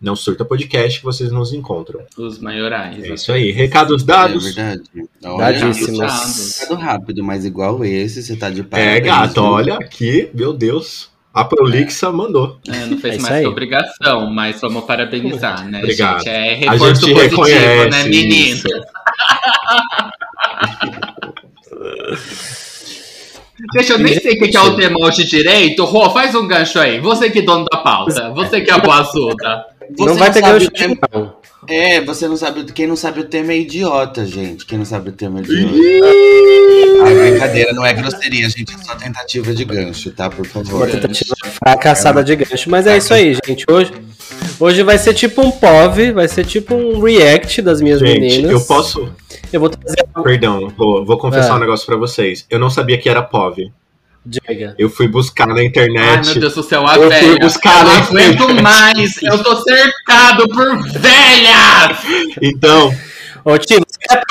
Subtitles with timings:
[0.00, 2.00] não Surta Podcast que vocês nos encontram.
[2.16, 3.04] Os maiorais.
[3.04, 3.50] É isso aí.
[3.50, 4.46] Recados dados.
[4.46, 5.08] É verdade.
[5.20, 6.58] Dadíssimos.
[6.60, 8.96] Recado rápido, mas igual esse, você tá de parabéns.
[8.96, 11.10] É, gato, olha aqui, meu Deus.
[11.32, 12.10] A Prolixa é.
[12.10, 12.58] mandou.
[12.68, 16.18] É, não fez é mais que obrigação, mas vamos parabenizar, né, Obrigado.
[16.18, 16.28] gente?
[16.28, 18.62] É reforço positivo, reconhece, né, menino?
[23.72, 25.84] Deixa eu nem sei o que é o demote direito.
[25.84, 26.98] Rô, faz um gancho aí.
[26.98, 28.30] Você que é dono da pauta.
[28.30, 29.66] Você que é a boa ajuda.
[29.96, 30.96] Você não vai ter gancho tema...
[31.12, 31.40] não.
[31.68, 32.64] É, você não sabe.
[32.72, 34.64] Quem não sabe o tema é idiota, gente.
[34.64, 36.89] Quem não sabe o tema é idiota.
[37.00, 38.74] A brincadeira não é grosseria, gente.
[38.74, 40.28] É só tentativa de gancho, tá?
[40.28, 40.76] Por favor.
[40.76, 41.34] Uma tentativa
[41.64, 42.24] fracassada é.
[42.24, 42.70] de gancho.
[42.70, 43.64] Mas é isso aí, gente.
[43.70, 43.92] Hoje,
[44.58, 48.50] hoje vai ser tipo um POV, vai ser tipo um react das minhas gente, meninas.
[48.50, 49.12] Eu posso.
[49.52, 50.04] Eu vou trazer.
[50.22, 51.56] Perdão, vou, vou confessar ah.
[51.56, 52.46] um negócio pra vocês.
[52.50, 53.72] Eu não sabia que era POV.
[54.24, 54.74] Diga.
[54.78, 56.28] Eu fui buscar na internet.
[56.28, 57.26] Ai, meu Deus do céu, a eu velha.
[57.26, 59.22] fui buscar eu não aguento mais.
[59.22, 61.98] Eu tô cercado por velhas.
[62.42, 62.94] Então.
[63.42, 64.22] Ô, tio, você quer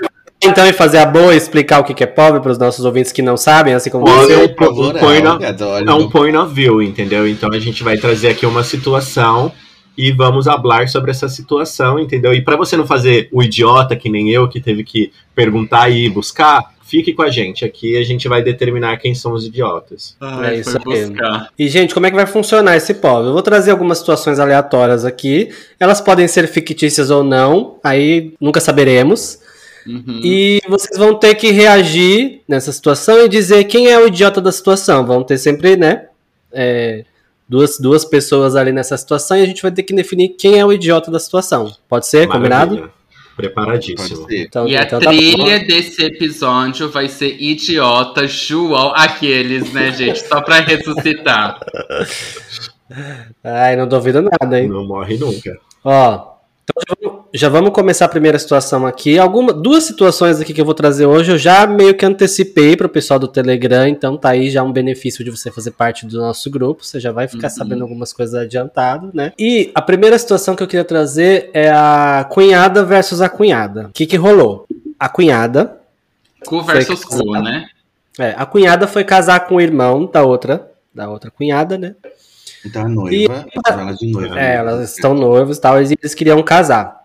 [0.42, 3.12] então e fazer a boa e explicar o que é pobre para os nossos ouvintes
[3.12, 4.36] que não sabem, assim como você?
[4.36, 5.44] Um, um, point of,
[5.88, 7.28] é um point of view, entendeu?
[7.28, 9.52] Então a gente vai trazer aqui uma situação
[9.98, 12.34] e vamos falar sobre essa situação, entendeu?
[12.34, 16.10] E para você não fazer o idiota que nem eu que teve que perguntar e
[16.10, 20.18] buscar, Fique com a gente aqui, a gente vai determinar quem são os idiotas.
[20.44, 21.14] é isso aí.
[21.60, 23.28] E, gente, como é que vai funcionar esse povo?
[23.28, 25.52] Eu vou trazer algumas situações aleatórias aqui.
[25.80, 29.38] Elas podem ser fictícias ou não, aí nunca saberemos.
[29.86, 30.22] Uhum.
[30.24, 34.52] E vocês vão ter que reagir nessa situação e dizer quem é o idiota da
[34.52, 35.06] situação.
[35.06, 36.08] Vão ter sempre, né?
[36.52, 37.06] É,
[37.48, 40.66] duas, duas pessoas ali nessa situação e a gente vai ter que definir quem é
[40.66, 41.76] o idiota da situação.
[41.88, 42.28] Pode ser?
[42.28, 42.60] Maravilha.
[42.60, 43.00] Combinado?
[43.36, 44.28] Preparadíssimo.
[44.30, 48.92] Então, e então, a tá trilha tá desse episódio vai ser Idiota João.
[48.94, 50.28] Aqueles, né, gente?
[50.28, 51.58] Só pra ressuscitar.
[53.42, 54.68] Ai, não duvido nada, hein?
[54.68, 55.58] Não morre nunca.
[55.86, 59.20] Ó, então já vamos começar a primeira situação aqui.
[59.20, 62.88] Alguma, duas situações aqui que eu vou trazer hoje, eu já meio que antecipei para
[62.88, 66.18] o pessoal do Telegram, então tá aí já um benefício de você fazer parte do
[66.18, 66.84] nosso grupo.
[66.84, 67.54] Você já vai ficar uhum.
[67.54, 69.34] sabendo algumas coisas adiantado, né?
[69.38, 73.88] E a primeira situação que eu queria trazer é a cunhada versus a cunhada.
[73.88, 74.66] O que, que rolou?
[75.00, 75.78] A cunhada.
[76.46, 77.68] Cu versus cu, né?
[78.18, 81.96] É, a cunhada foi casar com o irmão da outra, da outra cunhada, né?
[82.66, 84.40] Então a noiva, e, ela de noiva.
[84.40, 86.99] É, elas estão noivos e tal, e eles queriam casar.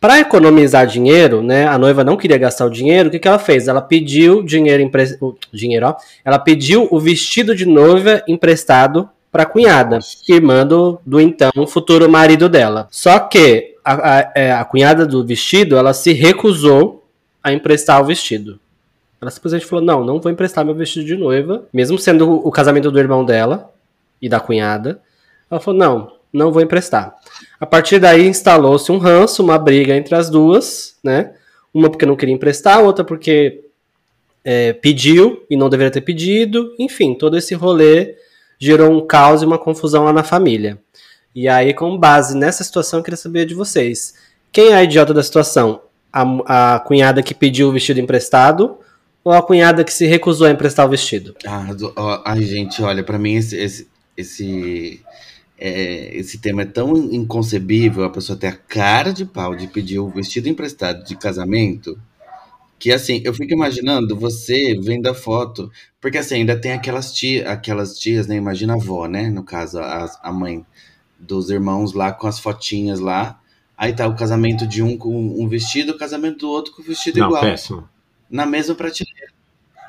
[0.00, 1.68] Para economizar dinheiro, né?
[1.68, 3.08] A noiva não queria gastar o dinheiro.
[3.08, 3.68] O que, que ela fez?
[3.68, 5.04] Ela pediu dinheiro, empre...
[5.52, 5.96] dinheiro, ó.
[6.24, 9.98] Ela pediu o vestido de noiva emprestado para a cunhada,
[10.28, 12.88] irmã do, do, então futuro marido dela.
[12.90, 17.04] Só que a, a, é, a, cunhada do vestido, ela se recusou
[17.42, 18.58] a emprestar o vestido.
[19.20, 22.90] Ela simplesmente falou: não, não vou emprestar meu vestido de noiva, mesmo sendo o casamento
[22.90, 23.70] do irmão dela
[24.20, 25.00] e da cunhada.
[25.50, 27.14] Ela falou: não, não vou emprestar.
[27.58, 31.32] A partir daí instalou-se um ranço, uma briga entre as duas, né?
[31.72, 33.64] Uma porque não queria emprestar, outra porque
[34.44, 36.74] é, pediu e não deveria ter pedido.
[36.78, 38.16] Enfim, todo esse rolê
[38.58, 40.78] gerou um caos e uma confusão lá na família.
[41.34, 44.14] E aí, com base nessa situação, eu queria saber de vocês.
[44.50, 45.80] Quem é a idiota da situação?
[46.12, 48.78] A, a cunhada que pediu o vestido emprestado
[49.22, 51.36] ou a cunhada que se recusou a emprestar o vestido?
[51.46, 55.00] Ah, do- ó, ai, gente, olha, pra mim esse, esse, esse,
[55.60, 59.98] é, esse tema é tão inconcebível, a pessoa ter a cara de pau de pedir
[59.98, 62.00] o vestido emprestado de casamento,
[62.78, 65.70] que assim, eu fico imaginando você vendo a foto,
[66.00, 68.36] porque assim, ainda tem aquelas, tia, aquelas tias, né?
[68.36, 69.28] Imagina a avó, né?
[69.28, 70.64] No caso, a, a mãe
[71.18, 73.38] dos irmãos lá com as fotinhas lá.
[73.76, 76.84] Aí tá o casamento de um com um vestido, o casamento do outro com o
[76.84, 77.86] vestido Não, igual péssimo.
[78.30, 79.30] na mesma prateleira.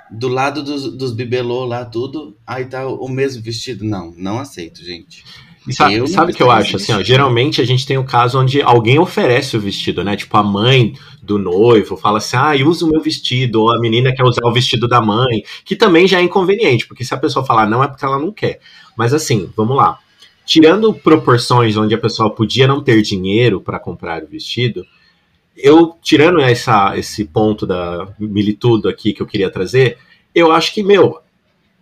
[0.10, 2.36] Do lado dos, dos bibelô lá, tudo.
[2.46, 3.86] Aí tá o mesmo vestido.
[3.86, 5.24] Não, não aceito, gente.
[5.68, 6.76] E sabe, Eu sabe o que eu acho?
[6.76, 10.16] Assim, ó, geralmente a gente tem o caso onde alguém oferece o vestido, né?
[10.16, 14.14] Tipo, a mãe do noivo fala assim: ah, usa o meu vestido, ou a menina
[14.14, 17.46] quer usar o vestido da mãe, que também já é inconveniente, porque se a pessoa
[17.46, 18.60] falar não é porque ela não quer.
[18.98, 20.00] Mas assim, vamos lá.
[20.46, 24.84] Tirando proporções onde a pessoa podia não ter dinheiro para comprar o vestido,
[25.56, 29.98] eu, tirando essa, esse ponto da militudo aqui que eu queria trazer,
[30.34, 31.20] eu acho que, meu,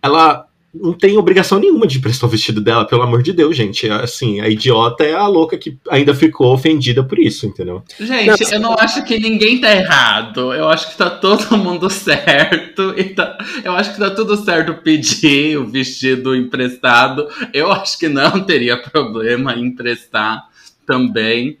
[0.02, 3.88] ela não tem obrigação nenhuma de emprestar o vestido dela, pelo amor de Deus, gente.
[3.88, 7.82] Assim, a idiota é a louca que ainda ficou ofendida por isso, entendeu?
[7.98, 10.54] Gente, eu não acho que ninguém tá errado.
[10.54, 12.94] Eu acho que tá todo mundo certo.
[12.96, 17.28] E tá- eu acho que tá tudo certo pedir o vestido emprestado.
[17.52, 20.48] Eu acho que não teria problema em emprestar
[20.86, 21.58] também.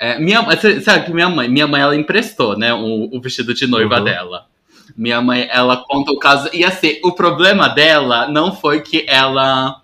[0.00, 0.44] É, minha,
[0.82, 4.04] sabe que minha mãe, minha mãe ela emprestou, né, o, o vestido de noiva Uhum.
[4.04, 4.46] dela.
[4.96, 6.48] Minha mãe, ela conta o caso.
[6.52, 9.80] E assim, o problema dela não foi que ela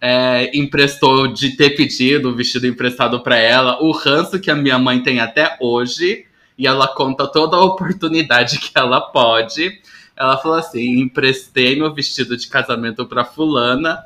[0.00, 3.82] é, emprestou de ter pedido o vestido emprestado pra ela.
[3.82, 6.24] O ranço que a minha mãe tem até hoje.
[6.58, 9.78] E ela conta toda a oportunidade que ela pode.
[10.16, 14.02] Ela falou assim: emprestei meu vestido de casamento pra fulana.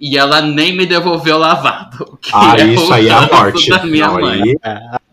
[0.00, 2.18] E ela nem me devolveu lavado.
[2.22, 3.68] que Ah, é isso o aí é a morte.
[3.70, 4.42] Da minha Não, mãe.
[4.42, 4.56] aí-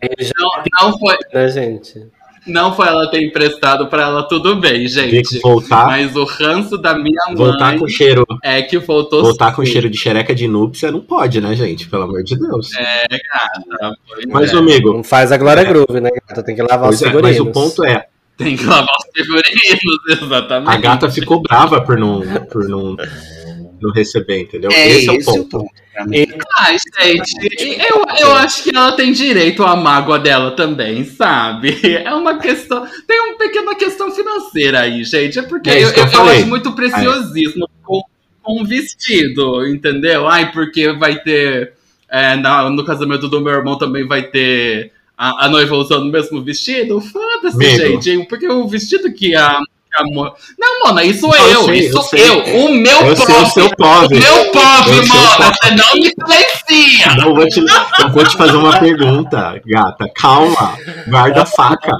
[0.02, 2.06] Aí já, Não, não foi, né, gente?
[2.46, 5.22] Não foi ela ter emprestado pra ela, tudo bem, gente.
[5.22, 9.52] que voltar, Mas o ranço da minha voltar mãe com cheiro, é que voltou voltar
[9.54, 9.72] com sim.
[9.72, 11.88] cheiro de xereca de núpcia não pode, né, gente?
[11.88, 12.70] Pelo amor de Deus.
[14.08, 14.56] Pois Mas, é.
[14.56, 15.64] amigo, Não faz a Glória É.
[15.64, 16.42] Groove, né, gata?
[16.42, 17.38] Tem que lavar os pois é, figurinos.
[17.38, 18.06] mas o ponto é,
[18.36, 20.70] Tem que lavar os figurinos, exatamente.
[20.70, 22.20] a gata ficou brava por não,
[22.50, 22.96] por não,
[23.80, 24.70] não receber, entendeu?
[24.72, 25.66] É Esse esse, é o ponto.
[25.92, 26.26] pra mim.
[26.58, 31.76] Ai, gente, eu, eu acho que ela tem direito à mágoa dela também, sabe?
[32.04, 32.86] É uma questão.
[33.06, 35.38] Tem uma pequena questão financeira aí, gente.
[35.38, 38.02] É porque É eu, eu eu- acho muito preciosismo com,
[38.42, 40.26] com um vestido, entendeu?
[40.28, 41.72] Ai, porque vai ter.
[42.08, 46.12] é, na- no casamento do meu irmão também vai ter a, a noiva usando o
[46.12, 47.00] mesmo vestido.
[47.00, 48.26] Foda-se, gente.
[48.26, 49.58] Porque o vestido que a.
[49.96, 52.28] que a mo- Não, mona, isso Não, eu, eu sei, isso eu sei.
[52.28, 53.50] eu, o meu Eu sei o pobre.
[53.50, 54.18] seu pobre.
[54.18, 55.58] Meu pobre, Eu o mona, pobre.
[55.62, 57.14] você não me influencia!
[57.16, 57.60] Não, eu vou te,
[58.02, 60.06] eu vou te fazer uma pergunta, gata.
[60.14, 60.76] Calma,
[61.08, 61.92] guarda a faca.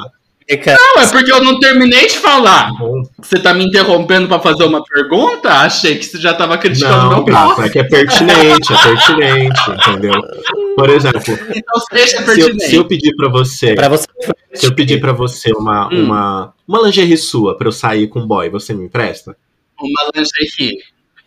[0.49, 2.71] Fica- Não, é porque eu não terminei de falar.
[3.19, 5.51] Você tá me interrompendo pra fazer uma pergunta?
[5.53, 7.67] Achei que você já tava criticando Não, meu gata, pobre.
[7.67, 10.13] é que é pertinente, é pertinente, entendeu?
[10.77, 11.21] Por exemplo,
[11.55, 14.07] Então se eu, se eu pedir pra você, Pra você.
[14.55, 16.05] se eu pedir para você uma, Hum.
[16.05, 19.37] uma, uma lingerie sua pra eu sair com um boy, você me empresta?
[19.81, 20.79] Uma lingerie.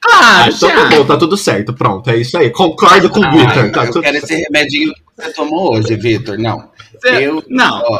[0.06, 2.50] Ah, Claro, então tá bom, tá tudo certo, pronto, é isso aí.
[2.52, 5.96] Concordo com o Ah, Victor, tá eu tudo quero esse remedinho que você tomou hoje,
[5.98, 6.38] Vitor.
[6.38, 6.70] Não.
[7.02, 7.82] Você- Eu, Não.
[7.84, 8.00] ó,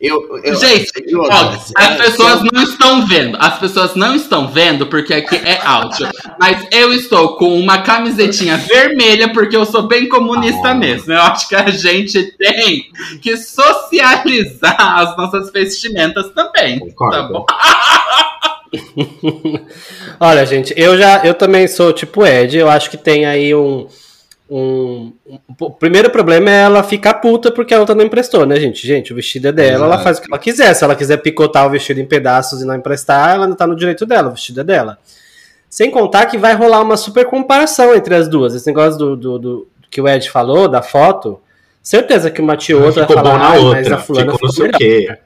[0.00, 3.36] eu, eu, Gente, eu- Ó, as pessoas eu- não estão vendo.
[3.40, 6.08] As pessoas não estão vendo porque aqui é áudio.
[6.38, 10.74] Mas eu estou com uma camisetinha vermelha porque eu sou bem comunista Ah.
[10.74, 11.12] mesmo.
[11.12, 12.84] Eu acho que a gente tem
[13.20, 16.78] que socializar as nossas vestimentas também.
[16.78, 17.16] Concordo.
[17.16, 17.46] Tá bom?
[20.20, 23.86] Olha, gente, eu já, eu também sou tipo Ed, eu acho que tem aí um,
[24.50, 28.56] um, um- O primeiro problema é ela ficar puta porque a outra não emprestou, né,
[28.58, 28.86] gente?
[28.86, 30.02] Gente, o vestido é dela, ela Exato.
[30.04, 30.74] faz o que ela quiser.
[30.74, 33.76] Se ela quiser picotar o vestido em pedaços e não emprestar, ela não tá no
[33.76, 34.98] direito dela, o vestido é dela.
[35.68, 38.54] Sem contar que vai rolar uma super comparação entre as duas.
[38.54, 41.40] Esse negócio do, do, do- que o Ed falou, da foto,
[41.82, 43.98] certeza que uma tia ou outra vai Ficou bom falar, na "Ai, outra, mas a
[43.98, 45.18] fulana ficou não ficou sei o quê.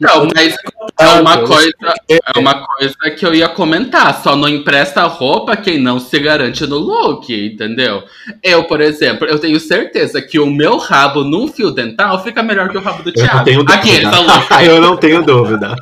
[0.00, 0.54] Não, mas
[1.00, 1.72] é uma Tanto, coisa.
[2.08, 4.22] É uma coisa que eu ia comentar.
[4.22, 8.02] Só não empresta roupa quem não se garante no look, entendeu?
[8.42, 12.68] Eu, por exemplo, eu tenho certeza que o meu rabo num fio dental fica melhor
[12.68, 13.44] que o rabo do Eu não Thiago.
[13.44, 14.64] tenho Aqui, dúvida.
[14.64, 15.74] eu não tenho dúvida.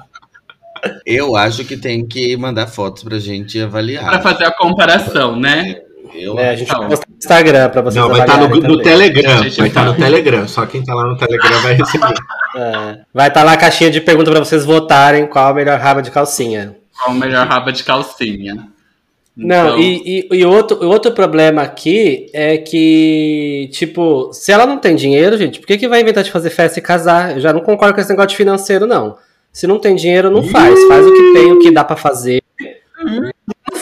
[1.04, 4.04] Eu acho que tem que mandar fotos pra gente avaliar.
[4.08, 5.80] Pra fazer a comparação, né?
[6.18, 8.44] Eu É, a gente Tá vai postar no Instagram pra vocês Não, vai estar no,
[8.44, 8.98] avaliarem no também.
[8.98, 9.36] Telegram.
[9.38, 9.94] Vai estar no fala.
[10.04, 10.48] Telegram.
[10.48, 12.14] Só quem tá lá no Telegram vai receber.
[12.56, 12.98] É.
[13.12, 16.10] Vai estar lá a caixinha de pergunta pra vocês votarem qual a melhor raba de
[16.10, 16.76] calcinha.
[16.98, 18.68] Qual o melhor rabo de calcinha?
[19.36, 24.64] Não, Então, e, e, e outro, o outro problema aqui é que, tipo, se ela
[24.64, 27.32] não tem dinheiro, gente, por que, que vai inventar de fazer festa e casar?
[27.32, 29.18] Eu já não concordo com esse negócio de financeiro, não.
[29.52, 30.82] Se não tem dinheiro, não faz.
[30.84, 32.42] Faz o que tem, o que dá pra fazer.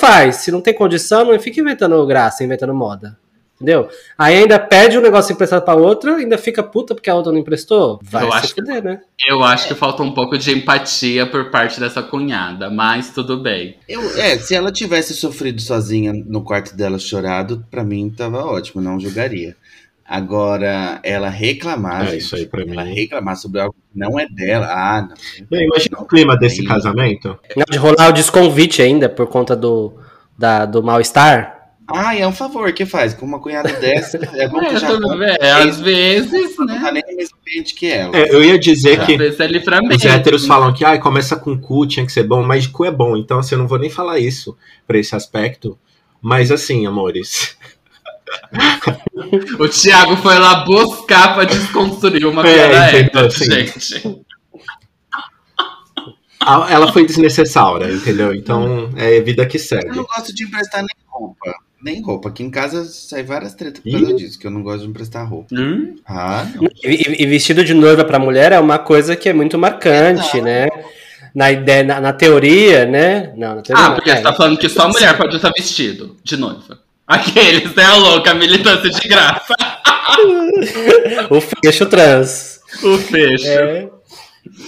[0.07, 0.37] Faz.
[0.37, 3.17] Se não tem condição, não fica inventando graça, inventando moda.
[3.55, 3.89] Entendeu?
[4.19, 7.39] Aí ainda pede um negócio emprestado pra outra, ainda fica puta porque a outra não
[7.39, 8.01] emprestou.
[8.03, 9.01] Vai Eu se acho que- fuder, né?
[9.27, 13.77] Eu acho que falta um pouco de empatia por parte dessa cunhada, mas tudo bem.
[13.89, 18.83] Eu, é, se ela tivesse sofrido sozinha no quarto dela chorado, pra mim tava ótimo,
[18.83, 19.57] não julgaria.
[20.07, 22.93] Agora, ela reclamar, É, gente, isso aí pra ela mim.
[22.95, 25.47] reclamar sobre algo que não é dela, ah, não.
[25.51, 26.65] Bem, imagina o clima desse Sim.
[26.65, 27.39] casamento.
[27.57, 29.95] Não, de rolar o desconvite ainda por conta do,
[30.39, 31.55] da, do mal-estar.
[31.87, 34.99] Ah, é um favor que faz, com uma cunhada dessa, é bom que É, já
[34.99, 35.37] não bem.
[35.41, 36.91] Às vezes, tá né?
[36.93, 38.15] nem no mesmo ambiente que ela.
[38.17, 41.87] É, eu ia dizer Às que é os héteros falam que ah, começa com cu,
[41.87, 43.17] tinha que ser bom, mas cu é bom.
[43.17, 44.57] Então, assim, eu não vou nem falar isso
[44.87, 45.79] pra esse aspecto.
[46.21, 47.57] Mas assim, amores.
[49.59, 53.45] O Thiago foi lá buscar pra desconstruir uma É, piada entendeu, assim.
[53.51, 54.25] gente.
[56.41, 58.35] a- Ela foi desnecessária, entendeu?
[58.35, 59.97] Então, é vida que Eu segue.
[59.97, 61.55] não gosto de emprestar nem roupa.
[61.83, 62.29] Nem roupa.
[62.31, 64.17] Aqui em casa sai várias tretas por causa Ih.
[64.17, 65.55] disso, que eu não gosto de emprestar roupa.
[65.55, 65.97] Hum?
[66.07, 66.65] Ah, não.
[66.83, 70.67] E, e- vestido de noiva pra mulher é uma coisa que é muito marcante, né?
[71.35, 73.33] Na ideia, na, na teoria, né?
[73.37, 74.17] Não, na teoria Ah, porque é.
[74.17, 76.79] você tá falando que só mulher pode usar vestido de noiva.
[77.07, 79.55] Aqueles, né, louca, a militância de graça.
[81.31, 82.61] O fecho trans.
[82.83, 83.47] O fecho.
[83.47, 83.89] É.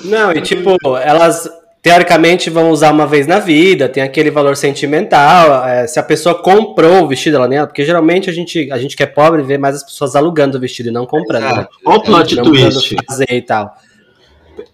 [0.04, 1.48] Não, e tipo, elas
[1.82, 5.64] teoricamente vão usar uma vez na vida, tem aquele valor sentimental.
[5.66, 7.64] é, se a pessoa comprou o vestido, ela nem.
[7.64, 10.60] Porque geralmente a gente, a gente que é pobre vê mais as pessoas alugando o
[10.60, 11.44] vestido e não comprando.
[11.44, 11.66] né?
[11.84, 12.96] Olha o plot twist.
[13.08, 13.76] fazer e tal.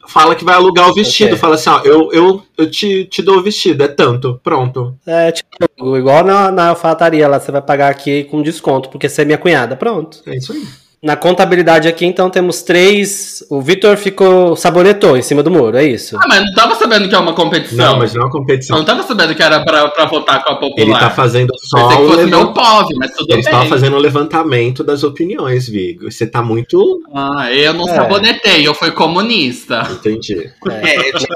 [0.09, 1.29] Fala que vai alugar o vestido.
[1.31, 1.39] Ok.
[1.39, 4.41] Fala assim, ó, eu, eu, eu te, te dou o vestido, é tanto.
[4.43, 4.95] Pronto.
[5.07, 9.23] É tipo, igual na, na alfaiataria lá, você vai pagar aqui com desconto, porque você
[9.23, 9.77] é minha cunhada.
[9.77, 10.21] Pronto.
[10.27, 10.63] É isso aí.
[11.05, 13.43] Na contabilidade aqui, então, temos três.
[13.51, 14.55] O Vitor ficou.
[14.55, 16.17] sabonetou em cima do muro, é isso.
[16.17, 17.77] Ah, mas não tava sabendo que é uma competição.
[17.93, 18.79] Não, mas não é uma competição.
[18.79, 20.81] não tava sabendo que era pra, pra votar com a popular.
[20.81, 22.55] Ele tá fazendo só Pensei que fosse meu levantamento.
[22.55, 23.41] povo, mas tudo Eles bem.
[23.41, 26.09] estavam fazendo um levantamento das opiniões, Vigo.
[26.09, 27.03] Você tá muito.
[27.13, 27.95] Ah, eu não É.
[27.97, 29.89] sabonetei, eu fui comunista.
[29.91, 30.53] Entendi.
[30.71, 31.35] É, é tipo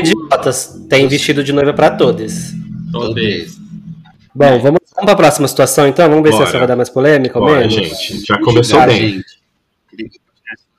[0.00, 2.50] idiotas, tem vestido de noiva pra todos.
[2.90, 3.56] Todos.
[4.34, 6.08] Bom, vamos, vamos pra próxima situação então?
[6.08, 6.44] Vamos ver Bora.
[6.44, 7.72] se essa vai dar mais polêmica ou menos?
[7.72, 8.24] gente.
[8.26, 8.96] Já começou bem.
[9.96, 10.20] gente.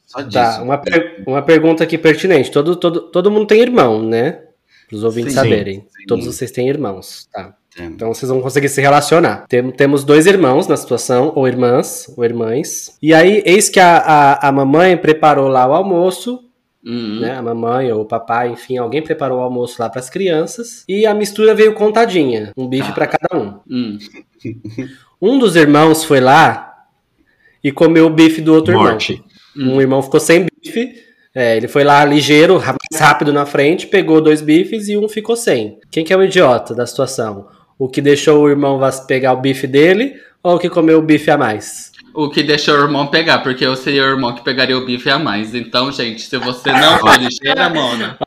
[0.07, 0.31] Só disso.
[0.31, 2.51] Tá, uma, per- uma pergunta aqui pertinente.
[2.51, 4.39] Todo, todo, todo mundo tem irmão, né?
[4.87, 5.39] Para os ouvintes Sim.
[5.39, 5.75] saberem.
[5.79, 6.05] Sim.
[6.07, 7.53] Todos vocês têm irmãos, tá?
[7.75, 7.87] Tem.
[7.87, 9.45] Então vocês vão conseguir se relacionar.
[9.49, 12.95] Tem- temos dois irmãos na situação, ou irmãs, ou irmãs.
[13.01, 16.43] E aí, eis que a, a, a mamãe preparou lá o almoço,
[16.85, 17.19] Hum.
[17.21, 17.35] né?
[17.35, 20.83] A mamãe ou o papai, enfim, alguém preparou o almoço lá para as crianças.
[20.87, 22.93] E a mistura veio contadinha, um bife Tá.
[22.93, 23.59] para cada um.
[23.69, 23.97] Hum.
[25.21, 26.83] Um dos irmãos foi lá
[27.63, 28.87] e comeu o bife do outro irmão.
[28.87, 29.23] Morte.
[29.55, 30.95] Um irmão ficou sem bife.
[31.33, 35.37] é, ele foi lá ligeiro, mais rápido na frente, pegou dois bifes e um ficou
[35.37, 35.79] sem.
[35.89, 37.47] Quem que é o idiota da situação?
[37.79, 40.13] O que deixou o irmão vas- pegar o bife dele
[40.43, 41.92] ou o que comeu o bife a mais?
[42.13, 45.09] O que deixou o irmão pegar, porque eu seria o irmão que pegaria o bife
[45.09, 45.55] a mais.
[45.55, 48.17] Então, gente, se você não for ligeira, Mona.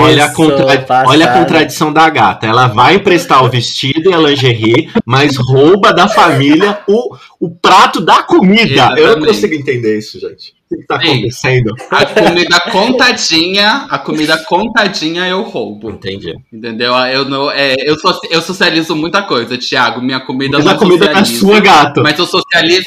[0.00, 2.46] Olha a, Isso, contra- olha a contradição da gata.
[2.46, 8.00] Ela vai emprestar o vestido e a lingerie, mas rouba da família o, o prato
[8.00, 8.94] da comida.
[8.96, 10.54] Eu não consigo entender isso, gente.
[10.70, 11.12] O que tá Sim.
[11.12, 11.74] acontecendo?
[11.90, 15.90] A comida contadinha, a comida contadinha eu roubo.
[15.90, 16.32] Entendi.
[16.52, 16.92] Entendeu?
[16.94, 20.00] Eu, não, é, eu, so- eu socializo muita coisa, Thiago.
[20.00, 21.38] Minha comida Mas não a comida é socializo.
[21.40, 22.02] sua, gato.
[22.02, 22.86] Mas eu socializo.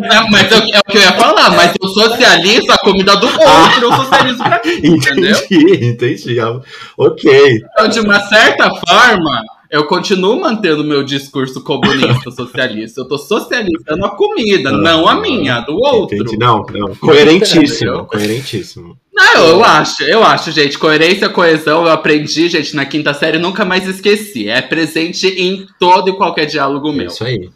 [0.00, 3.26] Não, mas eu- é o que eu ia falar, mas eu socializo a comida do
[3.26, 5.36] outro, eu socializo pra mim, entendeu?
[5.50, 6.40] Entendi, entendi.
[6.40, 6.60] Ah,
[6.96, 7.60] Ok.
[7.72, 13.00] Então, de uma certa forma, eu continuo mantendo meu discurso comunista, socialista.
[13.00, 16.16] Eu tô socializando a comida, não a minha, a do outro.
[16.16, 16.38] Entendi.
[16.38, 16.94] Não, não.
[16.96, 17.64] Coerentíssimo.
[17.90, 18.04] Entendeu?
[18.06, 18.96] Coerentíssimo.
[19.12, 20.78] Não, eu acho, eu acho, gente.
[20.78, 24.48] Coerência, coesão, eu aprendi, gente, na quinta série, nunca mais esqueci.
[24.48, 27.06] É presente em todo e qualquer diálogo É meu.
[27.08, 27.50] isso aí.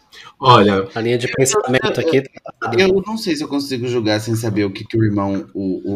[0.45, 2.21] Olha, A linha de pensamento aqui.
[2.21, 5.45] tá Eu não sei se eu consigo julgar sem saber o que, que o irmão,
[5.53, 5.93] o, o,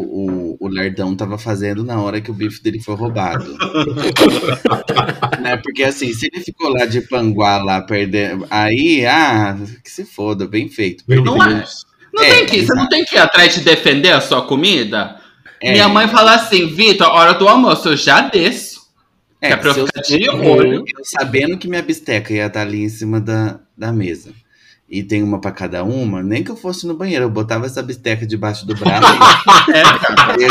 [0.56, 3.46] o, o Lerdão, tava fazendo na hora que o bife dele foi roubado.
[5.42, 5.58] né?
[5.58, 8.48] Porque assim, se ele ficou lá de panguá lá perdendo.
[8.50, 11.04] Aí, ah, que se foda, bem feito.
[11.08, 11.64] Não é.
[12.14, 15.18] Não É, tem que, você não tem que ir atrás de defender a sua comida?
[15.62, 18.78] É, Minha mãe fala assim, Vitor, hora do almoço, eu já desço.
[19.42, 20.84] é, é pra eu eu- ficar de eu- olho.
[20.88, 24.32] eu sabendo que minha bisteca ia estar ali em cima da, da mesa.
[24.90, 27.84] E tem uma pra cada uma, nem que eu fosse no banheiro, eu botava essa
[27.84, 29.06] bisteca debaixo do braço.
[29.74, 29.84] É,
[30.44, 30.48] e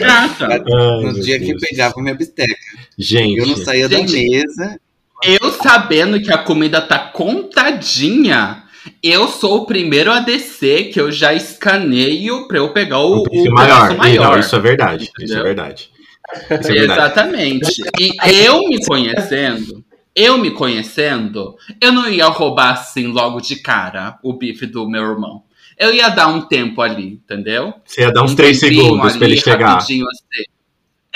[0.00, 0.58] Gata.
[1.02, 1.60] No dia que Deus.
[1.60, 2.54] pegava minha bisteca.
[2.98, 4.80] Gente, Eu não saía Gente, da mesa.
[5.22, 8.62] Eu sabendo que a comida tá contadinha,
[9.02, 13.48] eu sou o primeiro a descer que eu já escaneio pra eu pegar o, um
[13.48, 13.96] o maior.
[13.96, 14.32] maior.
[14.32, 15.04] Não, isso é verdade.
[15.04, 15.44] Isso é Entendeu?
[15.44, 15.90] verdade.
[16.36, 17.00] Isso é verdade.
[17.00, 17.82] Exatamente.
[17.98, 18.12] E
[18.44, 19.84] eu me conhecendo,
[20.14, 25.02] eu me conhecendo, eu não ia roubar assim logo de cara o bife do meu
[25.02, 25.42] irmão.
[25.76, 27.74] Eu ia dar um tempo ali, entendeu?
[27.84, 29.76] Você ia dar uns Um 3 tempinho segundos pra ele chegar.
[29.76, 30.02] assim.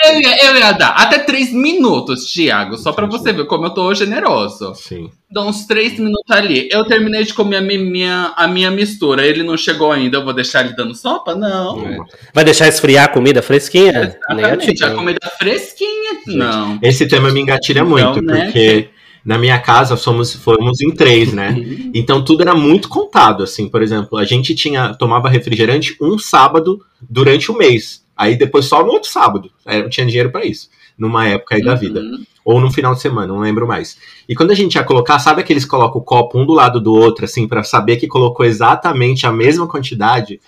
[0.01, 3.21] Eu ia, eu ia dar até três minutos, Thiago, só pra Entendi.
[3.21, 4.73] você ver como eu tô generoso.
[4.75, 5.11] Sim.
[5.29, 6.69] Dá uns três minutos ali.
[6.71, 9.25] Eu terminei de comer a mi- minha, a minha mistura.
[9.25, 11.35] Ele não chegou ainda, eu vou deixar ele dando sopa?
[11.35, 11.85] Não.
[11.85, 11.97] É.
[12.33, 13.89] Vai deixar esfriar a comida fresquinha?
[13.91, 14.35] Exatamente, a
[14.67, 14.95] Negativo.
[14.95, 16.11] comida fresquinha.
[16.27, 16.79] Não.
[16.81, 18.89] Esse tema me engatilha Então, muito, né, porque
[19.23, 21.55] na minha casa somos, fomos em três, né?
[21.93, 23.67] Então tudo era muito contado, assim.
[23.67, 28.05] Por exemplo, a gente tinha tomava refrigerante um sábado durante o mês.
[28.15, 29.51] Aí depois só no outro sábado.
[29.65, 30.69] Aí Eu tinha dinheiro pra isso.
[30.97, 32.01] Numa época aí da vida.
[32.45, 33.97] Ou no final de semana, não lembro mais.
[34.27, 36.79] E quando a gente ia colocar, sabe aqueles que colocam o copo um do lado
[36.79, 40.39] do outro, assim, pra saber que colocou exatamente a mesma quantidade?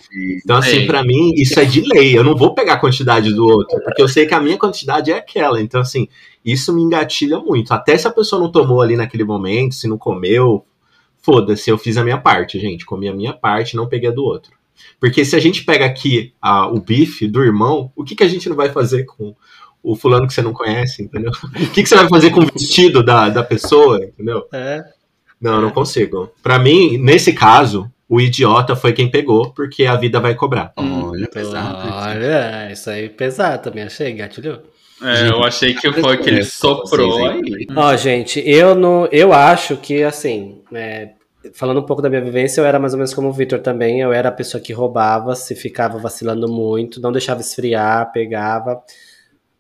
[0.43, 2.17] Então, assim, pra mim, isso é de lei.
[2.17, 5.12] Eu não vou pegar a quantidade do outro, porque eu sei que a minha quantidade
[5.12, 5.62] é aquela.
[5.62, 6.07] Então, assim,
[6.43, 7.71] isso me engatilha muito.
[7.74, 10.65] Até se a pessoa não tomou ali naquele momento, se não comeu,
[11.21, 12.86] foda-se, eu fiz a minha parte, gente.
[12.86, 14.51] Comi a minha parte, não peguei a do outro.
[15.00, 18.27] Porque se a gente pega aqui a- o bife do irmão, o que, que a
[18.27, 19.36] gente não vai fazer com
[19.83, 21.31] o fulano que você não conhece, entendeu?
[21.55, 24.45] O que, que você vai fazer com o vestido da, da pessoa, entendeu?
[24.53, 24.83] É.
[25.39, 26.31] Não, eu não consigo.
[26.43, 30.71] Pra mim, nesse caso, o idiota foi quem pegou, porque a vida vai cobrar.
[30.77, 31.09] Hum.
[31.11, 31.89] Olha, pesado.
[31.91, 34.59] Olha, isso aí é pesado também, achei, gatilhou.
[35.01, 37.65] É, eu achei que foi que ele soprou aí.
[37.75, 41.13] Ó, gente, eu não, eu acho que assim, né,
[41.53, 44.00] falando um pouco da minha vivência, eu era mais ou menos como o Victor também.
[44.00, 48.81] Eu era a pessoa que roubava, se ficava vacilando muito, não deixava esfriar, pegava.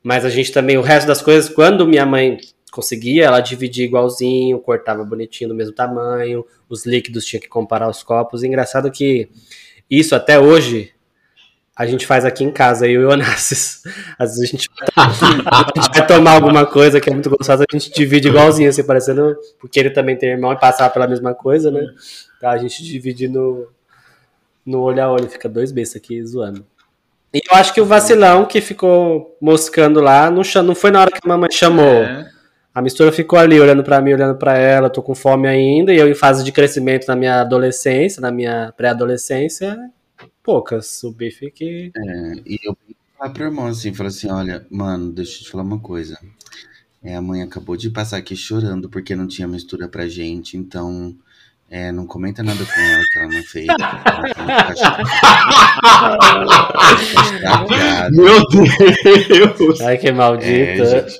[0.03, 2.37] Mas a gente também, o resto das coisas, quando minha mãe
[2.71, 8.01] conseguia, ela dividia igualzinho, cortava bonitinho do mesmo tamanho, os líquidos tinha que comparar os
[8.01, 8.43] copos.
[8.43, 9.29] Engraçado que
[9.89, 10.93] isso até hoje
[11.75, 13.83] a gente faz aqui em casa, eu e o Onassis.
[14.17, 17.77] Às vezes a gente, a gente vai tomar alguma coisa que é muito gostosa, a
[17.77, 19.35] gente divide igualzinho, assim, parecendo.
[19.59, 21.85] Porque ele também tem irmão e passava pela mesma coisa, né?
[22.37, 23.67] Então a gente divide no,
[24.65, 26.65] no olho a olho, fica dois bestas aqui zoando.
[27.33, 31.11] E eu acho que o vacilão que ficou moscando lá não, não foi na hora
[31.11, 32.03] que a mamãe chamou.
[32.03, 32.29] É.
[32.73, 35.97] A mistura ficou ali olhando pra mim, olhando pra ela, tô com fome ainda, e
[35.97, 39.77] eu em fase de crescimento na minha adolescência, na minha pré-adolescência,
[40.41, 41.03] poucas.
[41.03, 41.91] O bife que.
[41.95, 42.77] É, e eu
[43.17, 46.17] falei pro irmão assim, falei assim, olha, mano, deixa eu te falar uma coisa.
[47.03, 51.15] É, a mãe acabou de passar aqui chorando porque não tinha mistura pra gente, então
[51.71, 53.65] é, não comenta nada com ela que ela não fez.
[53.65, 55.03] Ficar chateada.
[58.11, 59.81] Meu Deus!
[59.81, 60.85] Ai, que É, maldita.
[60.85, 61.19] gente.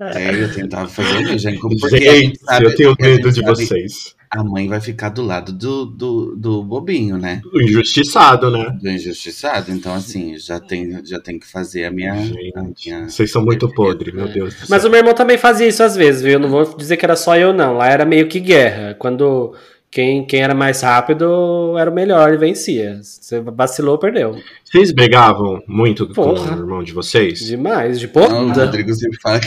[0.00, 3.40] É, eu tentava fazer, eu já porque a gente sabe- eu tenho medo gente de
[3.40, 4.16] sabe- vocês.
[4.34, 7.42] A mãe vai ficar do lado do, do, do bobinho, né?
[7.52, 8.74] O injustiçado, né?
[8.80, 9.70] Do injustiçado.
[9.70, 12.14] Então, assim, já tem, já tem que fazer a minha.
[12.14, 13.08] A minha...
[13.10, 14.66] Vocês são muito podres, meu Deus do céu.
[14.70, 16.32] Mas o meu irmão também fazia isso às vezes, viu?
[16.32, 17.74] Eu não vou dizer que era só eu, não.
[17.76, 18.94] Lá era meio que guerra.
[18.98, 19.54] Quando
[19.92, 22.98] quem, quem era mais rápido era o melhor e vencia.
[23.02, 24.34] Você vacilou, perdeu.
[24.64, 26.56] Vocês brigavam muito com Porra.
[26.56, 27.40] o irmão de vocês?
[27.40, 28.00] Demais.
[28.00, 28.64] De Não, o porrada.
[28.64, 29.40] Rodrigo sempre fala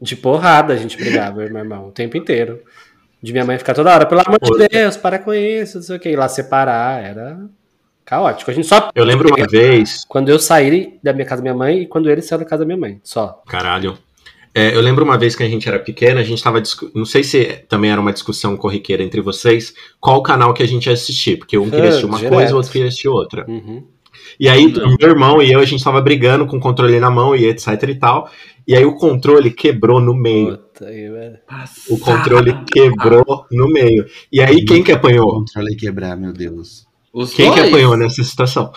[0.00, 2.60] De porrada a gente brigava, eu meu irmão, o tempo inteiro.
[3.24, 5.96] De minha mãe ficar toda hora, pelo amor de Deus, para com isso, não sei
[5.96, 6.10] o que.
[6.10, 7.38] E lá separar, era
[8.04, 8.50] caótico.
[8.50, 8.90] A gente só.
[8.94, 12.10] Eu lembro uma vez, Quando eu saí da minha casa da minha mãe e quando
[12.10, 13.00] ele saiu da casa da minha mãe.
[13.02, 13.42] Só.
[13.48, 13.96] caralho.
[14.56, 16.60] É, eu lembro uma vez que a gente era pequena, a gente tava.
[16.60, 20.66] discu- Não sei se também era uma discussão corriqueira entre vocês, qual canal que a
[20.68, 22.34] gente ia assistir, porque um queria assistir uma direto.
[22.34, 23.44] coisa, o outro queria assistir outra.
[23.48, 23.82] Uhum.
[24.38, 24.96] E aí, Não.
[25.00, 27.82] meu irmão e eu, a gente tava brigando com o controle na mão e etc
[27.88, 28.30] e tal.
[28.66, 30.56] E aí o controle quebrou no meio.
[30.56, 31.38] Puta, aí, velho.
[31.90, 34.06] O controle quebrou no meio.
[34.32, 35.30] E aí, quem que o apanhou?
[35.30, 36.86] controle quebrar, meu Deus.
[37.12, 37.68] Os Quem que dois?
[37.72, 38.72] apanhou nessa situação?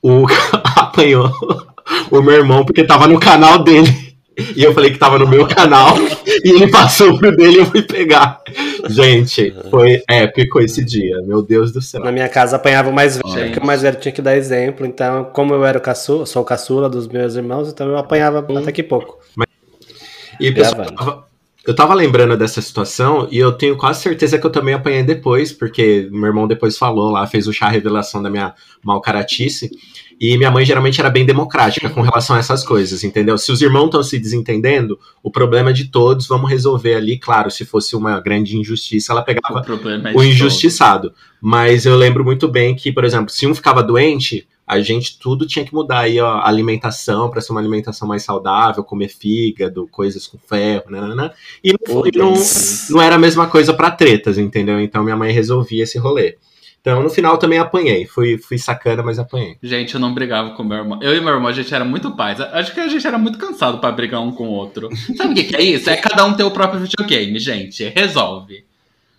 [0.00, 0.26] O
[0.76, 1.30] apanhou
[2.10, 4.11] o meu irmão, porque tava no canal dele.
[4.56, 5.94] E eu falei que tava no meu canal.
[6.44, 8.40] E ele passou pro dele e eu fui pegar.
[8.88, 11.20] Gente, foi épico esse dia.
[11.22, 12.02] Meu Deus do céu.
[12.02, 14.86] Na minha casa apanhava o mais velho, porque o mais velho tinha que dar exemplo.
[14.86, 18.46] Então, como eu era o caçula, sou o caçula dos meus irmãos, então eu apanhava
[18.58, 19.18] até que pouco.
[20.40, 20.96] E pessoal, eu Gravando.
[20.96, 21.26] tava,
[21.64, 25.52] eu tava lembrando dessa situação e eu tenho quase certeza que eu também apanhei depois,
[25.52, 29.70] porque meu irmão depois falou lá, fez o chá revelação da minha malcaratice.
[30.20, 33.36] E minha mãe geralmente era bem democrática com relação a essas coisas, entendeu?
[33.36, 37.18] Se os irmãos estão se desentendendo, o problema é de todos, vamos resolver ali.
[37.18, 39.64] Claro, se fosse uma grande injustiça, ela pegava O
[40.08, 41.12] é o injustiçado.
[41.40, 45.46] Mas eu lembro muito bem que, por exemplo, se um ficava doente, a gente tudo
[45.46, 50.26] tinha que mudar aí a alimentação para ser uma alimentação mais saudável, comer fígado, coisas
[50.26, 51.00] com ferro, né?
[51.14, 51.30] né?
[51.62, 52.34] E não, não,
[52.90, 54.80] não era a mesma coisa para tretas, entendeu?
[54.80, 56.36] Então minha mãe resolvia esse rolê.
[56.82, 58.06] Então, no final também apanhei.
[58.06, 59.56] Fui, fui sacana, mas apanhei.
[59.62, 60.98] Gente, eu não brigava com meu irmão.
[61.00, 62.40] Eu e meu irmão, a gente era muito paz.
[62.40, 64.88] Acho que a gente era muito cansado para brigar um com o outro.
[65.16, 65.88] Sabe o que, que é isso?
[65.88, 67.84] É cada um ter o próprio videogame, gente.
[67.84, 68.64] Resolve.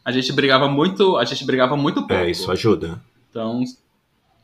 [0.03, 2.13] A gente brigava muito, a gente brigava muito pouco.
[2.13, 3.01] É, isso ajuda.
[3.29, 3.63] Então,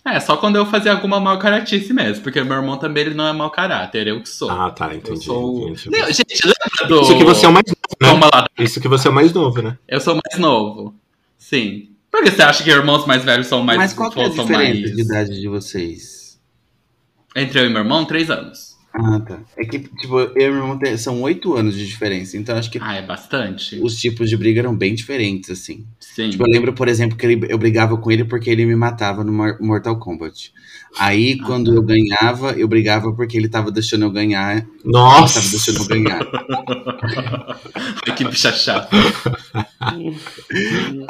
[0.05, 3.27] é, só quando eu fazia alguma mal caratice mesmo, porque meu irmão também ele não
[3.27, 4.49] é mau caráter, eu que sou.
[4.49, 5.19] Ah, tá, entendi.
[5.19, 5.69] Eu sou...
[5.69, 5.89] entendi.
[5.89, 7.01] Não, gente, lembra do...
[7.01, 7.65] Isso que você é o mais
[8.01, 8.45] novo, né?
[8.57, 9.77] Isso que você é o mais novo, né?
[9.85, 10.95] Eu sou mais novo.
[11.37, 11.89] Sim.
[12.11, 13.77] Por que você acha que irmãos mais velhos são mais...
[13.77, 16.39] Mas qual que é a são diferença mais- de idade de vocês?
[17.35, 18.77] Entre eu e meu irmão, três anos.
[18.91, 19.39] Ah, tá.
[19.55, 22.71] É que, tipo, eu e meu irmão tem- são oito anos de diferença, então acho
[22.71, 23.79] que Ah, é bastante.
[23.83, 25.85] os tipos de briga eram bem diferentes, assim.
[25.99, 26.31] Sim.
[26.31, 29.23] Tipo, eu lembro, por exemplo, que ele- eu brigava com ele porque ele me matava
[29.23, 30.51] no Mor- Mortal Kombat.
[30.97, 31.77] Aí, Ah, quando tá.
[31.77, 34.57] eu ganhava, eu brigava porque ele tava deixando eu ganhar.
[34.57, 35.35] Ele Nossa!
[35.39, 36.27] tava deixando eu ganhar.
[38.07, 38.89] Ai, que bicha chata.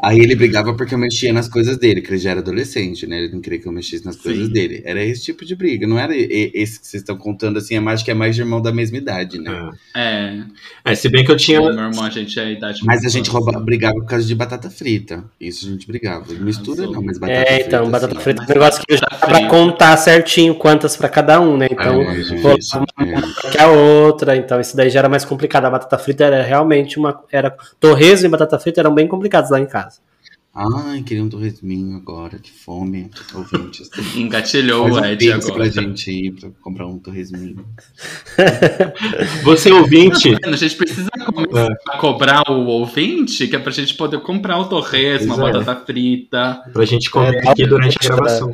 [0.02, 3.20] Aí ele brigava porque eu mexia nas coisas dele, que ele já era adolescente, né?
[3.24, 4.54] Ele não queria que eu mexesse nas coisas Sim.
[4.54, 4.82] dele.
[4.86, 8.04] Era esse tipo de briga, não era esse que vocês estão contando assim, é mais
[8.04, 9.72] que é mais de irmão da mesma idade, né?
[9.96, 10.40] É.
[10.86, 11.58] É, se bem que eu tinha.
[11.60, 14.26] Eu meu irmão, a gente é a idade Mas a gente rouba, brigava por causa
[14.26, 15.24] de batata frita.
[15.40, 16.34] Isso a gente brigava.
[16.34, 17.68] Mistura não, mas batata É, frita.
[17.68, 19.50] então, batata frita é um negócio que já batata dá pra frita.
[19.70, 21.68] Contar certinho quantas pra cada um, né?
[21.72, 22.34] Então, É, isso,
[22.78, 23.52] é.
[23.52, 25.66] que a outra, então isso daí já era mais complicado.
[25.66, 27.22] A batata frita era realmente uma.
[27.32, 30.00] Era, torresmo e batata frita eram bem complicados lá em casa.
[30.54, 33.10] Ai, queria um torresminho agora, que fome.
[33.36, 33.90] Ouvintes.
[34.16, 35.72] Engatilhou o um Ed pix pra agora.
[35.72, 37.64] gente ir pra comprar um torresminho.
[39.44, 40.36] Você ouvinte.
[40.44, 44.66] A gente precisa começar a cobrar o ouvinte, que é pra gente poder comprar o
[44.66, 45.52] torresmo, a é.
[45.54, 46.62] batata frita.
[46.74, 48.52] Pra gente comer É, aqui durante a gravação.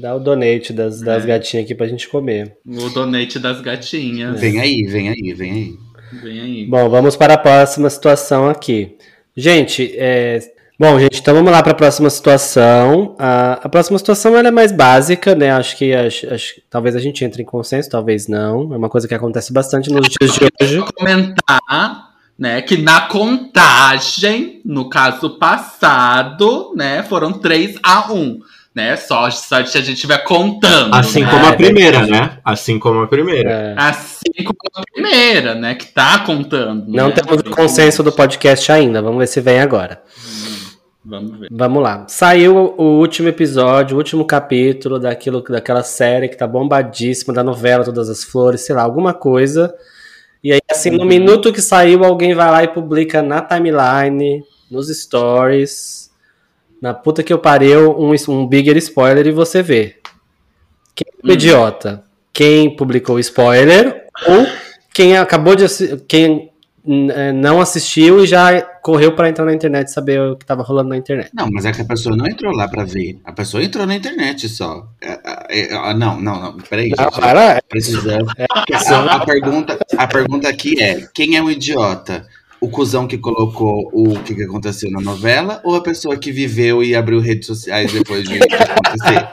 [0.00, 1.26] Dá o donate das, das É.
[1.26, 2.56] gatinhas aqui pra gente comer.
[2.66, 4.40] O donate das gatinhas.
[4.40, 5.74] Vem aí, vem aí, vem aí.
[6.22, 6.66] Vem aí.
[6.66, 8.96] Bom, vamos para a próxima situação aqui.
[9.36, 10.40] Gente, é...
[10.78, 13.14] bom, gente, então vamos lá para a próxima situação.
[13.18, 15.50] A, a próxima situação ela é mais básica, né?
[15.52, 18.74] Acho que acho- acho- talvez a gente entre em consenso, talvez não.
[18.74, 20.76] É uma coisa que acontece bastante nos dias de hoje.
[20.78, 28.38] Vou comentar, né, que na contagem, no caso passado, né, foram 3 a 1
[28.74, 28.96] né?
[28.96, 30.94] Só, só se a gente estiver contando.
[30.94, 31.30] Assim né?
[31.30, 32.38] como a primeira, né?
[32.44, 33.50] Assim como a primeira.
[33.50, 35.74] É, Assim como a primeira, né?
[35.74, 36.84] Que tá contando.
[36.88, 37.14] não né?
[37.14, 39.02] temos o consenso do podcast ainda.
[39.02, 40.00] Vamos ver se vem agora.
[41.04, 41.48] Vamos ver.
[41.50, 42.04] Vamos lá.
[42.08, 47.84] Saiu o último episódio, o último capítulo daquilo, daquela série que tá bombadíssima, da novela
[47.84, 49.74] Todas as Flores, sei lá, alguma coisa.
[50.44, 51.06] E aí, assim, no Uhum.
[51.06, 56.09] minuto que saiu, alguém vai lá e publica na timeline, nos stories,
[56.80, 59.96] na puta que eu pareu, um, um bigger spoiler e você vê.
[60.94, 61.34] Quem é o Hum.
[61.34, 62.04] idiota?
[62.32, 64.46] Quem publicou o spoiler ou
[64.94, 65.66] quem acabou de
[66.08, 66.50] quem
[66.88, 70.88] eh, não assistiu e já correu pra entrar na internet saber o que tava rolando
[70.88, 71.30] na internet.
[71.34, 73.20] Não, mas é que a pessoa não entrou lá pra ver.
[73.24, 74.86] A pessoa entrou na internet só.
[75.02, 75.18] É,
[75.50, 76.56] é, é, não, não, não.
[76.56, 77.20] Peraí, Não, gente.
[77.20, 78.18] para, Precisa.
[78.72, 82.26] A, a pergunta, a pergunta aqui é: quem é um idiota?
[82.60, 86.82] O cuzão que colocou o que, que aconteceu na novela ou a pessoa que viveu
[86.82, 89.28] e abriu redes sociais depois de acontecer?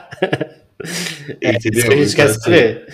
[1.42, 2.86] É isso que a gente quer Então, assim, saber.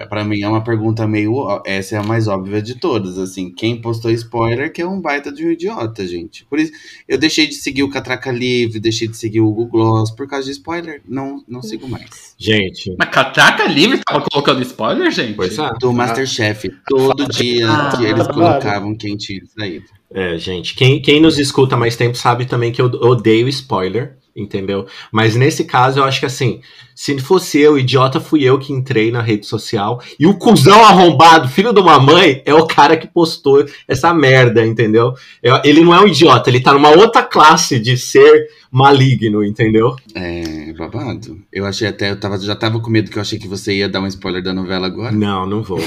[0.00, 1.60] É, Pra mim é uma pergunta meio.
[1.64, 3.18] Essa é a mais óbvia de todas.
[3.18, 6.44] Assim, quem postou spoiler que é um baita de um idiota, gente.
[6.46, 6.72] Por isso,
[7.06, 10.46] eu deixei de seguir o Catraca Livre, deixei de seguir o Google Gloss por causa
[10.46, 11.02] de spoiler.
[11.06, 12.34] Não, não sigo mais.
[12.38, 15.34] Gente, Mas Catraca Livre tava colocando spoiler, gente?
[15.34, 15.70] pois é.
[15.80, 19.84] Do Masterchef, todo dia Ah, que eles colocavam quem tinha saído.
[20.12, 24.16] É, gente, quem, quem nos escuta há mais tempo sabe também que eu odeio spoiler,
[24.36, 24.86] entendeu?
[25.12, 26.60] Mas nesse caso eu acho que assim,
[26.94, 31.48] se fosse eu, idiota, fui eu que entrei na rede social e o cuzão arrombado,
[31.48, 35.14] filho de uma mãe, é o cara que postou essa merda, entendeu?
[35.42, 39.96] Eu- Ele não é um idiota, ele tá numa outra classe de ser maligno, entendeu?
[40.14, 41.38] É, babado.
[41.52, 43.88] Eu achei até, eu tava, já tava com medo que eu achei que você ia
[43.88, 45.12] dar um spoiler da novela agora.
[45.12, 45.80] Não, não vou.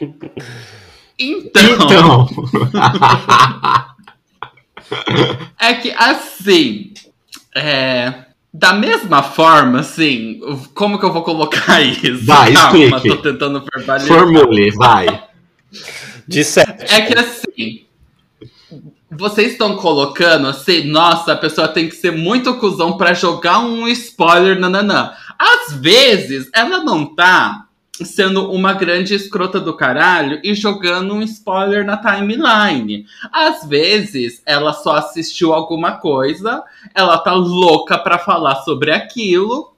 [1.16, 2.26] Então, Então,
[5.60, 6.92] é que assim,
[7.56, 8.12] é,
[8.52, 10.40] da mesma forma, assim,
[10.74, 12.24] como que eu vou colocar isso?
[12.24, 13.08] Vai, Calma, explique.
[13.08, 14.18] tô tentando verbalizar.
[14.18, 15.24] formule, vai.
[16.26, 16.92] De sete.
[16.92, 17.84] É que assim,
[19.10, 23.86] vocês estão colocando assim, nossa, a pessoa tem que ser muito cuzão pra jogar um
[23.88, 25.12] spoiler, nananã.
[25.38, 27.66] Às vezes, ela não tá
[28.04, 33.06] sendo uma grande escrota do caralho e jogando um spoiler na timeline.
[33.32, 36.62] Às vezes, ela só assistiu alguma coisa,
[36.94, 39.72] ela tá louca pra falar sobre aquilo,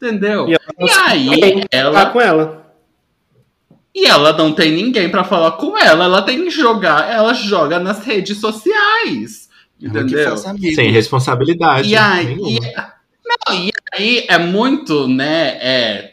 [0.00, 0.48] Entendeu?
[0.48, 2.06] E E, ela não sabe aí, Tá ela.
[2.06, 2.66] com ela.
[3.94, 6.04] E ela não tem ninguém pra falar com ela.
[6.06, 7.08] Ela tem que jogar.
[7.08, 9.48] Ela joga nas redes sociais.
[9.80, 10.36] Entendeu?
[10.74, 11.88] Sem responsabilidade.
[11.88, 12.48] E aí, nenhuma.
[12.48, 12.60] e-
[13.24, 15.58] não, e aí é muito, né?
[15.60, 16.11] É,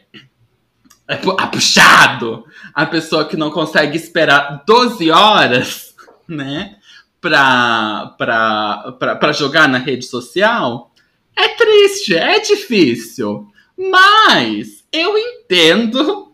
[1.10, 5.96] é pu- apuxado a pessoa que não consegue esperar 12 horas,
[6.28, 6.76] né?
[7.20, 10.92] Pra, pra, pra, pra jogar na rede social.
[11.36, 13.46] É triste, é difícil.
[13.78, 16.32] Mas eu entendo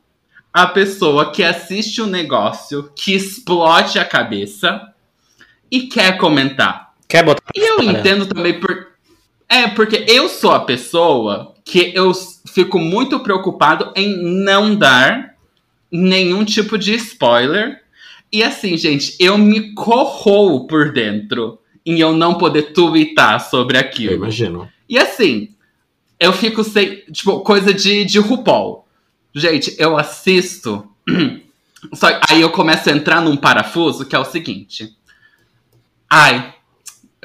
[0.54, 4.94] a pessoa que assiste um negócio que explode a cabeça
[5.72, 6.94] e quer comentar.
[7.08, 8.88] Quer botar E eu entendo também por.
[9.50, 12.14] É, porque eu sou a pessoa que eu
[12.48, 15.36] fico muito preocupado em não dar
[15.92, 17.82] nenhum tipo de spoiler.
[18.32, 23.82] E assim, gente, eu me corroo por dentro em eu não poder twittar sobre Eu
[23.82, 24.14] aquilo.
[24.14, 24.70] imagino.
[24.88, 25.50] E assim,
[26.20, 26.98] eu fico sem.
[27.12, 28.86] Tipo, coisa de, de RuPaul.
[29.34, 30.88] Gente, eu assisto.
[31.94, 34.96] Só, aí eu começo a entrar num parafuso que é o seguinte.
[36.10, 36.54] Ai.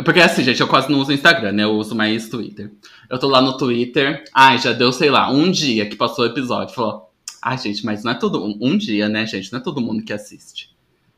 [0.05, 1.65] Porque assim, gente, eu quase não uso Instagram, né?
[1.65, 2.71] Eu uso mais Twitter.
[3.11, 4.23] Eu tô lá no Twitter.
[4.33, 6.75] Ai, já deu, sei lá, um dia que passou o episódio.
[6.75, 7.11] Falou.
[7.43, 8.43] Ai, gente, mas não é todo.
[8.45, 9.53] Um, um dia, né, gente?
[9.53, 10.71] Não é todo mundo que assiste.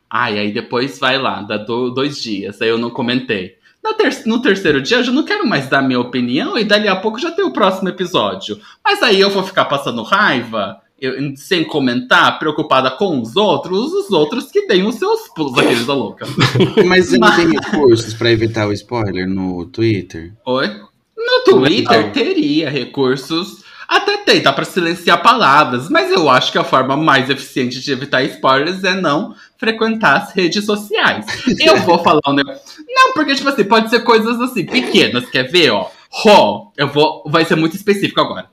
[0.09, 2.61] Ai, aí depois vai lá, dá do- dois dias.
[2.61, 3.55] Aí eu não comentei.
[3.97, 6.95] Ter- no terceiro dia eu já não quero mais dar minha opinião e dali a
[6.95, 8.59] pouco já tem o próximo episódio.
[8.83, 14.09] Mas aí eu vou ficar passando raiva, eu- sem comentar, preocupada com os outros, os
[14.11, 16.25] outros que deem os seus pulos, aqueles da louca.
[16.87, 20.33] Mas você não Mas- tem recursos pra evitar o spoiler no Twitter?
[20.45, 20.69] Oi?
[21.47, 22.11] No Twitter Não.
[22.11, 23.63] teria recursos.
[23.87, 27.91] Até tem, dá pra silenciar palavras, mas eu acho que a forma mais eficiente de
[27.91, 31.25] evitar spoilers é não frequentar as redes sociais.
[31.59, 32.83] Eu vou falar um negócio.
[32.87, 35.89] Não, porque, tipo assim, pode ser coisas assim, pequenas, quer ver, ó?
[36.09, 37.23] Ró, eu vou.
[37.25, 38.47] Vai ser muito específico agora.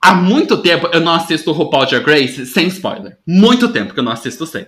[0.00, 3.18] Há muito tempo eu não assisto o RuPaul Drag Race sem spoiler.
[3.26, 4.64] Muito tempo que eu não assisto sem.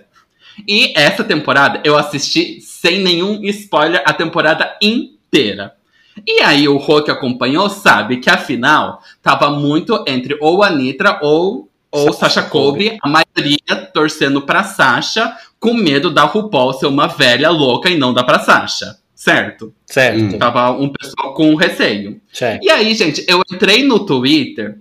[0.67, 5.73] E essa temporada eu assisti sem nenhum spoiler a temporada inteira.
[6.25, 10.69] E aí o Rô que acompanhou sabe que a final tava muito entre ou a
[10.69, 16.87] Nitra ou, ou Sasha Colby, a maioria torcendo pra Sasha, com medo da RuPaul ser
[16.87, 18.97] uma velha louca e não dar pra Sasha.
[19.13, 19.71] Certo?
[19.85, 20.37] Certo.
[20.39, 22.19] Tava um pessoal com receio.
[22.33, 22.59] Check.
[22.63, 24.79] E aí, gente, eu entrei no Twitter.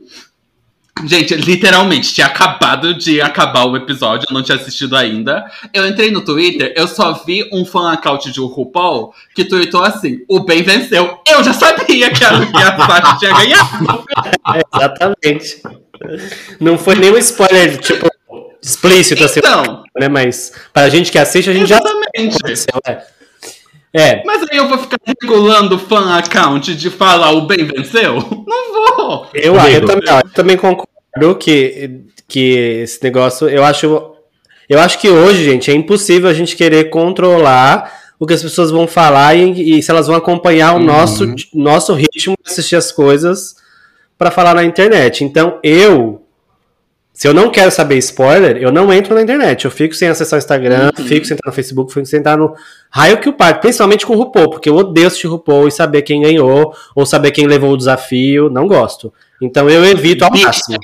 [1.07, 5.45] Gente, literalmente, tinha acabado de acabar o episódio, eu não tinha assistido ainda.
[5.73, 10.21] Eu entrei no Twitter, eu só vi um fan account de RuPaul que tweetou assim:
[10.29, 11.19] o bem venceu.
[11.27, 14.05] Eu já sabia que a, que a Sasha tinha ganhado.
[14.75, 15.63] Exatamente.
[16.59, 18.09] Não foi nenhum spoiler, tipo,
[18.63, 20.09] explícito, assim, Então, né?
[20.09, 22.37] Mas pra gente que assiste, a gente já sabe o que exatamente.
[22.37, 23.21] aconteceu, é.
[23.93, 28.15] É, Mas aí eu vou ficar regulando o fan account de falar o bem venceu?
[28.47, 29.27] Não vou.
[29.35, 29.87] eu, eu, Amigo.
[29.87, 30.90] também, eu também concordo
[31.39, 34.13] que, que esse negócio, eu acho,
[34.69, 38.71] eu acho que hoje, gente, é impossível a gente querer controlar o que as pessoas
[38.71, 40.85] vão falar e, e se elas vão acompanhar o Uhum.
[40.85, 43.57] nosso, nosso ritmo de assistir as coisas
[44.19, 45.25] pra falar na internet.
[45.25, 46.23] Então, eu,
[47.15, 49.65] se eu não quero saber spoiler, eu não entro na internet.
[49.65, 51.05] Eu fico sem acessar o Instagram, Uhum.
[51.07, 52.55] fico sem entrar no Facebook, fico sem entrar no
[52.91, 56.03] raio que o parto, principalmente com o RuPaul, porque eu odeio assistir RuPaul e saber
[56.03, 59.11] quem ganhou, ou saber quem levou o desafio, não gosto.
[59.41, 60.79] Então eu evito ao máximo.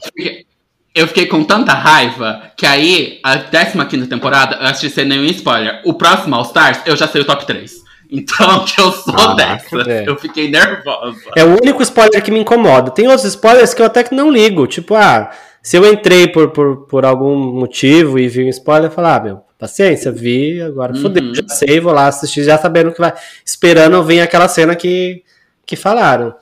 [0.95, 5.81] eu fiquei- com tanta raiva que aí, a 15 temporada, eu assisti sem nenhum spoiler.
[5.85, 7.85] O próximo All Stars, eu já sei o top 3.
[8.09, 9.91] Então, que eu sou Caraca, dessa.
[9.91, 10.05] é.
[10.07, 11.17] Eu fiquei nervosa.
[11.35, 12.93] É o único spoiler que me incomoda.
[12.93, 14.65] Tem outros spoilers que eu até que não ligo.
[14.69, 15.29] Tipo, ah,
[15.61, 19.19] se eu entrei por, por, por algum motivo e vi um spoiler, eu falo, ah,
[19.19, 21.03] meu, paciência, vi, agora Uhum.
[21.03, 23.13] fodeu, já sei, vou lá assistir, já sabendo que vai.
[23.45, 25.25] Esperando vir aquela cena que,
[25.67, 26.33] que falaram.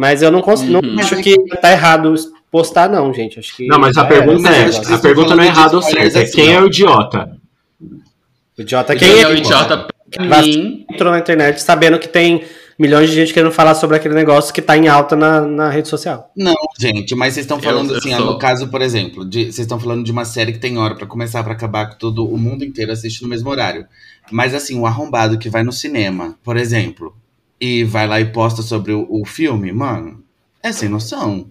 [0.00, 1.00] Mas eu não, cons- não Uhum.
[1.00, 2.14] acho que tá errado
[2.52, 3.36] postar, não, gente.
[3.40, 6.06] Acho que Não, mas a pergunta é, a pergunta não é de ou certo, é
[6.06, 7.36] spoilers quem assim, é o idiota.
[8.56, 9.88] O idiota Quem quem é o idiota
[10.20, 10.86] mim?
[10.88, 12.44] entrou na internet sabendo que tem
[12.78, 15.88] milhões de gente querendo falar sobre aquele negócio que tá em alta na, na rede
[15.88, 16.30] social.
[16.36, 19.46] Não, gente, mas vocês estão falando Eu- eu assim, sou- no caso, por exemplo, de,
[19.46, 22.24] vocês estão falando de uma série que tem hora pra começar, pra acabar, que todo
[22.24, 23.84] o mundo inteiro assiste no mesmo horário.
[24.30, 27.16] Mas assim, um arrombado que vai no cinema, por exemplo,
[27.60, 30.22] e vai lá e posta sobre o, o filme, mano,
[30.62, 31.46] é sem noção.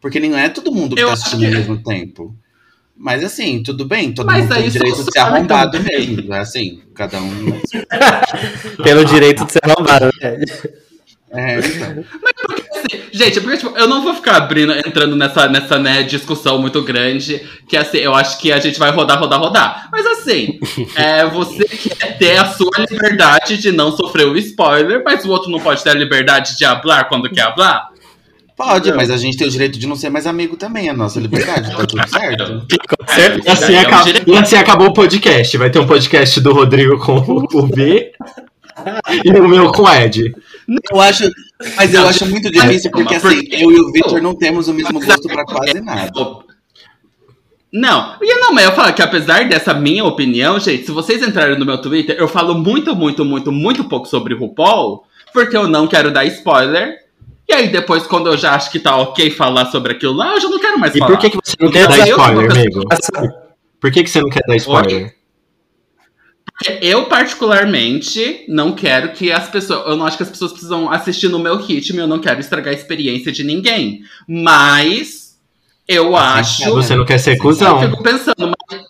[0.00, 2.34] Porque não é todo mundo que Eu tá assistindo ao que- mesmo tempo.
[2.96, 6.08] Mas assim, tudo bem, todo Mas mundo tem isso direito de ser funciona arrombado também.
[6.16, 6.34] mesmo.
[6.34, 7.60] É assim, cada um.
[8.84, 10.44] Pelo direito de ser arrombado, né?
[11.30, 12.04] É, então.
[12.84, 16.82] Assim, gente, porque tipo, eu não vou ficar abrindo, entrando nessa, nessa né, discussão muito
[16.82, 19.88] grande, que assim, eu acho que a gente vai rodar, rodar, rodar.
[19.92, 20.58] Mas assim,
[20.96, 25.50] é, você quer ter a sua liberdade de não sofrer o spoiler, mas o outro
[25.50, 27.90] não pode ter a liberdade de hablar quando quer hablar?
[28.54, 28.96] Pode, Não.
[28.98, 31.70] mas a gente tem o direito de não ser mais amigo também, é nossa liberdade,
[31.74, 32.60] tá tudo certo.
[33.44, 35.56] E assim, É acaba- assim acabou o podcast.
[35.56, 38.12] Vai ter um podcast do Rodrigo com o B
[39.24, 40.34] e o meu com o Ed.
[40.68, 41.30] Eu acho,
[41.76, 45.00] mas eu acho muito difícil porque assim, eu e o Victor não temos o mesmo
[45.00, 46.10] gosto pra quase nada.
[47.72, 51.58] Não, e não, mas eu falo que apesar dessa minha opinião, gente, se vocês entrarem
[51.58, 55.86] no meu Twitter, eu falo muito, muito, muito, muito pouco sobre RuPaul, porque eu não
[55.86, 56.98] quero dar spoiler.
[57.48, 60.40] E aí depois, quando eu já acho que tá ok falar sobre aquilo lá, eu
[60.40, 61.10] já não quero mais E falar.
[61.12, 62.84] por que, que você não Então, quer dar spoiler, amigo?
[63.80, 65.14] Por que, que você não quer dar spoiler?
[66.80, 69.86] Eu, particularmente, não quero que as pessoas.
[69.86, 72.72] Eu não acho que as pessoas precisam assistir no meu ritmo, eu não quero estragar
[72.72, 74.02] a experiência de ninguém.
[74.26, 75.38] Mas
[75.88, 76.64] eu acho.
[76.74, 77.80] Você não quer ser Eu cuzão.
[77.82, 78.80] fico pensando, mas,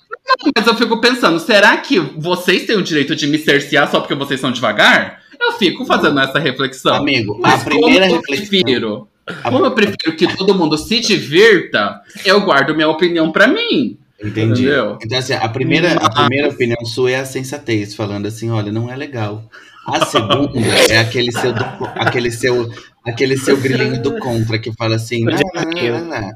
[0.57, 4.15] mas eu fico pensando, será que vocês têm o direito de me cercear só porque
[4.15, 5.21] vocês são devagar?
[5.41, 6.95] Eu fico fazendo essa reflexão.
[6.97, 8.47] Amigo, a Mas primeira como eu reflexão.
[8.49, 9.09] prefiro,
[9.43, 13.99] como eu prefiro que todo mundo se divirta, eu guardo minha opinião pra mim.
[14.23, 14.63] Entendi.
[14.63, 14.99] Entendeu?
[15.03, 18.71] Então, assim, a primeira, a Mas- primeira opinião sua é a sensatez, falando assim, olha,
[18.71, 19.45] não é legal.
[19.87, 20.53] A segunda
[20.91, 21.65] é aquele seu, do-
[21.97, 22.71] aquele seu,
[23.05, 26.33] aquele seu grilinho do contra que fala assim, não.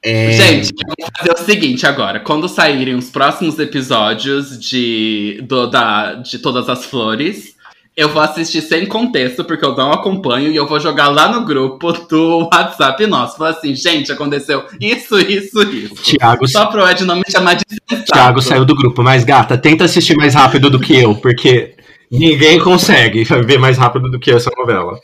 [0.00, 2.20] É, Gente, eu vou fazer o seguinte agora.
[2.20, 7.56] Quando saírem os próximos episódios de, do- da, de Todas as Flores,
[7.98, 11.44] eu vou assistir sem contexto, porque eu não acompanho, e eu vou jogar lá no
[11.44, 13.36] grupo do WhatsApp nosso.
[13.36, 15.94] Falar assim, gente, aconteceu isso, isso, isso.
[15.96, 17.64] Thiago, Só pro Ed não me chamar de.
[18.04, 19.02] Thiago saiu do grupo.
[19.02, 21.74] Mas, gata, tenta assistir mais rápido do que eu, porque
[22.08, 25.00] ninguém consegue ver mais rápido do que eu essa novela.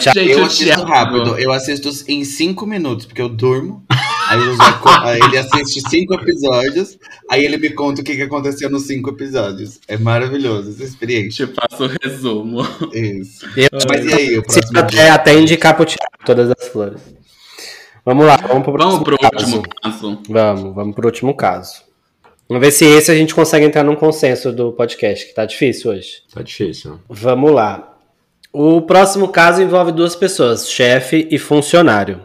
[0.00, 3.84] Gente, eu assisto Thiago- rápido, eu assisto em cinco minutos, porque eu durmo.
[4.28, 6.98] Aí, eu já co- aí ele assiste cinco episódios,
[7.30, 9.78] aí ele me conta o que, que aconteceu nos cinco episódios.
[9.86, 11.46] É maravilhoso essa experiência.
[11.46, 12.62] Te faço o resumo.
[12.92, 13.46] Isso.
[13.56, 17.00] Eu, Mas e aí, o próximo até, até indicar pro Thiago todas as flores.
[18.04, 19.98] Vamos lá, vamos pro Vamos pro próximo último caso.
[19.98, 20.22] caso.
[20.28, 21.82] Vamos, vamos pro último caso.
[22.48, 25.90] Vamos ver se esse a gente consegue entrar num consenso do podcast, que tá difícil
[25.90, 26.22] hoje.
[26.32, 27.00] Tá difícil.
[27.08, 27.92] Vamos lá.
[28.52, 32.22] O próximo caso envolve duas pessoas, chefe e funcionário.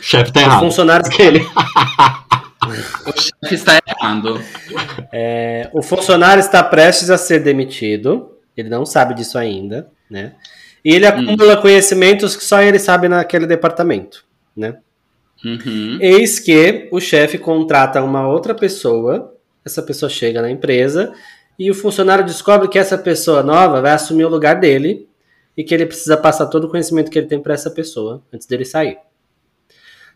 [0.00, 0.60] O chefe tá O errado.
[0.60, 1.40] funcionário, Aquele.
[2.64, 4.40] O chefe está errado.
[5.12, 8.36] é, o funcionário está prestes a ser demitido.
[8.56, 10.34] Ele não sabe disso ainda, né?
[10.84, 14.24] E ele acumula conhecimentos que só ele sabe naquele departamento,
[14.56, 14.76] né?
[15.44, 15.98] Uhum.
[16.00, 21.12] Eis que o chefe contrata uma outra pessoa, essa pessoa chega na empresa
[21.58, 25.08] e o funcionário descobre que essa pessoa nova vai assumir o lugar dele
[25.56, 28.46] e que ele precisa passar todo o conhecimento que ele tem para essa pessoa antes
[28.46, 28.98] dele sair.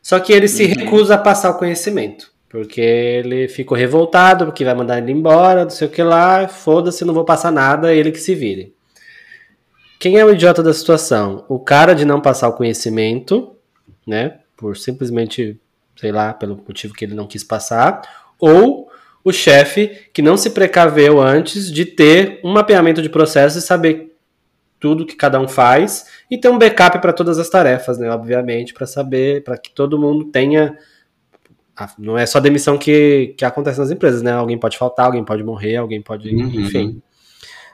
[0.07, 0.69] Só que ele se Uhum.
[0.69, 5.71] recusa a passar o conhecimento, porque ele ficou revoltado, porque vai mandar ele embora, não
[5.71, 8.73] sei o que lá, foda-se, não vou passar nada, ele que se vire.
[9.99, 11.45] Quem é o idiota da situação?
[11.49, 13.57] O cara de não passar o conhecimento,
[14.07, 14.39] né?
[14.57, 15.59] Por simplesmente,
[15.97, 18.01] sei lá, pelo motivo que ele não quis passar,
[18.39, 18.89] ou
[19.25, 24.16] o chefe que não se precaveu antes de ter um mapeamento de processo e saber
[24.87, 28.09] tudo que cada um faz e ter um backup para todas as tarefas, né?
[28.09, 30.79] Obviamente, para saber, para que todo mundo tenha.
[31.77, 34.31] a- Não é só demissão que, que acontece nas empresas, né?
[34.31, 36.33] Alguém pode faltar, alguém pode morrer, alguém pode.
[36.33, 36.61] Uhum.
[36.61, 37.03] Enfim.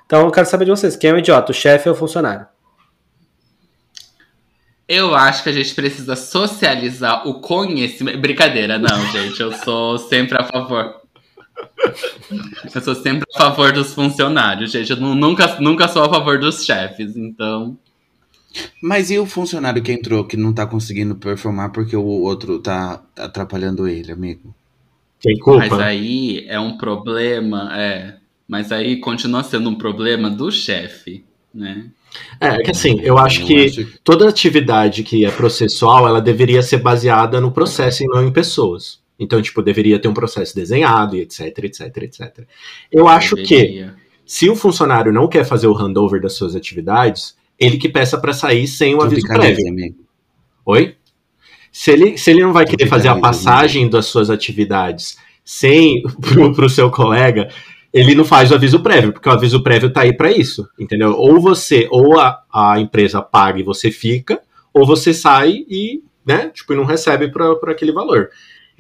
[0.07, 2.46] Então eu quero saber de vocês: quem é o idiota, o chefe ou o funcionário?
[4.88, 8.18] Eu acho que a gente precisa socializar o conhecimento.
[8.18, 9.38] Brincadeira, não, gente.
[9.40, 11.02] Eu sou sempre a favor.
[12.75, 14.90] Eu sou sempre a favor dos funcionários, gente.
[14.90, 17.77] Eu nu- nunca, nunca sou a favor dos chefes, então.
[18.83, 23.03] Mas e o funcionário que entrou que não tá conseguindo performar porque o outro tá
[23.16, 24.55] atrapalhando ele, amigo?
[25.20, 25.83] Tem Mas culpa.
[25.85, 28.16] aí é um problema, é.
[28.46, 31.87] Mas aí continua sendo um problema do chefe, né?
[32.38, 36.79] É, é que assim, eu acho que toda atividade que é processual, ela deveria ser
[36.79, 39.01] baseada no processo e não em pessoas.
[39.22, 42.46] Então, tipo, deveria ter um processo desenhado e etc, etc, etc.
[42.90, 43.94] Eu acho que Deveria.
[44.26, 48.32] se o funcionário não quer fazer o handover das suas atividades, ele que peça para
[48.32, 49.68] sair sem o aviso prévio.
[49.68, 49.96] amigo.
[50.66, 50.96] Oi?
[51.70, 56.52] Se ele, se ele não vai querer fazer a passagem das suas atividades sem pro,
[56.52, 57.48] pro seu colega,
[57.92, 61.12] ele não faz o aviso prévio, porque o aviso prévio tá aí para isso, entendeu?
[61.12, 64.40] Ou você, ou a, a empresa paga e você fica,
[64.75, 68.31] ou você sai e, né, tipo, não recebe por aquele valor.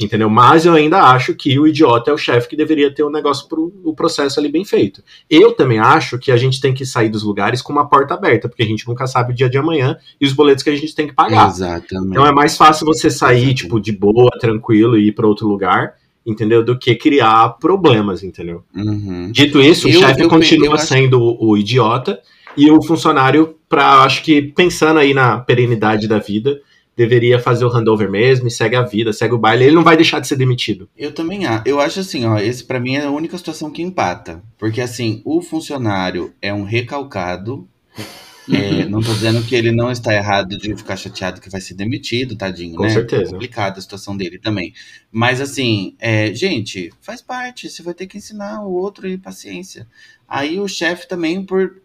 [0.02, 0.28] Entendeu?
[0.30, 3.48] Mas eu ainda acho que o idiota é o chefe que deveria ter o negócio
[3.48, 5.02] pro o processo ali bem feito.
[5.28, 8.48] Eu também acho que a gente tem que sair dos lugares com uma porta aberta,
[8.48, 10.94] porque a gente nunca sabe o dia de amanhã e os boletos que a gente
[10.94, 11.48] tem que pagar.
[11.48, 12.10] Exatamente.
[12.10, 13.62] Então é mais fácil você sair, Exatamente.
[13.62, 15.94] tipo, de boa, tranquilo e ir para outro lugar,
[16.24, 16.64] entendeu?
[16.64, 18.62] Do que criar problemas, entendeu?
[18.74, 19.30] Uhum.
[19.32, 22.20] Dito isso, Eu- o chefe continua eu acho- sendo o, o idiota
[22.54, 26.60] E o funcionário, para acho que pensando aí na perenidade da vida,
[26.96, 29.64] deveria fazer o handover mesmo e segue a vida, segue o baile.
[29.64, 30.88] Ele não vai deixar de ser demitido.
[30.96, 31.62] Eu também acho.
[31.66, 34.42] Eu acho assim, ó, esse para mim é a única situação que empata.
[34.58, 37.66] Porque assim, o funcionário é um recalcado.
[38.50, 41.74] É, não tô dizendo que ele não está errado de ficar chateado que vai ser
[41.74, 42.90] demitido, tadinho, Com né?
[42.90, 43.22] certeza.
[43.22, 44.74] É complicada a situação dele também.
[45.10, 47.70] Mas assim, é, gente, faz parte.
[47.70, 49.86] Você vai ter que ensinar o outro e paciência.
[50.28, 51.80] Aí o chefe também, por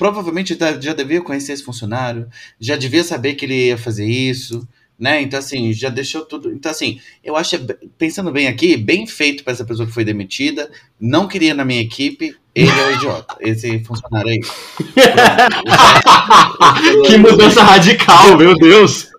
[0.00, 2.26] provavelmente já, devia conhecer esse funcionário,
[2.58, 4.66] já devia saber que ele ia fazer isso,
[4.98, 5.20] né?
[5.20, 6.50] Então, assim, já deixou tudo.
[6.50, 7.58] Então, assim, eu acho,
[7.98, 11.82] pensando bem aqui, bem feito para essa pessoa que foi demitida, não queria na minha
[11.82, 14.40] equipe, ele é o idiota, esse funcionário aí.
[17.06, 19.10] que mudança radical, meu Deus!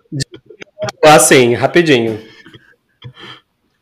[1.00, 2.20] Assim, rapidinho.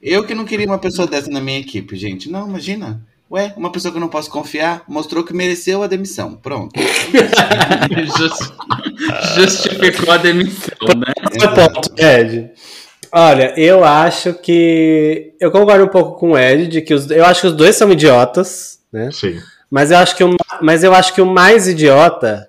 [0.03, 2.31] Eu que não queria uma pessoa dessa na minha equipe, gente.
[2.31, 3.03] Não, imagina.
[3.31, 6.35] Ué, uma pessoa que eu não posso confiar mostrou que mereceu a demissão.
[6.35, 6.73] Pronto.
[8.19, 8.53] Just-
[9.37, 11.13] Justificou a demissão, né?
[11.55, 12.51] Ponto, Ed.
[13.13, 15.33] Olha, eu acho que.
[15.41, 17.11] Eu concordo um pouco com o Ed, de que os...
[17.11, 19.11] eu acho que os dois são idiotas, né?
[19.13, 19.39] Sim.
[19.71, 22.49] Mas eu acho que o, mas eu acho que o mais idiota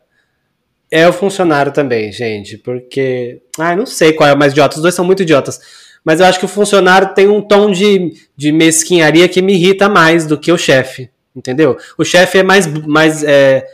[0.90, 2.58] é o funcionário também, gente.
[2.58, 3.42] Porque.
[3.60, 4.76] Ah, não sei qual é o mais idiota.
[4.78, 5.60] Os dois são muito idiotas.
[6.04, 9.88] Mas eu acho que o funcionário tem um tom de, de mesquinharia que me irrita
[9.88, 11.10] mais do que o chefe.
[11.36, 11.78] Entendeu?
[11.98, 12.68] O chefe é mais.
[12.86, 13.66] mais é,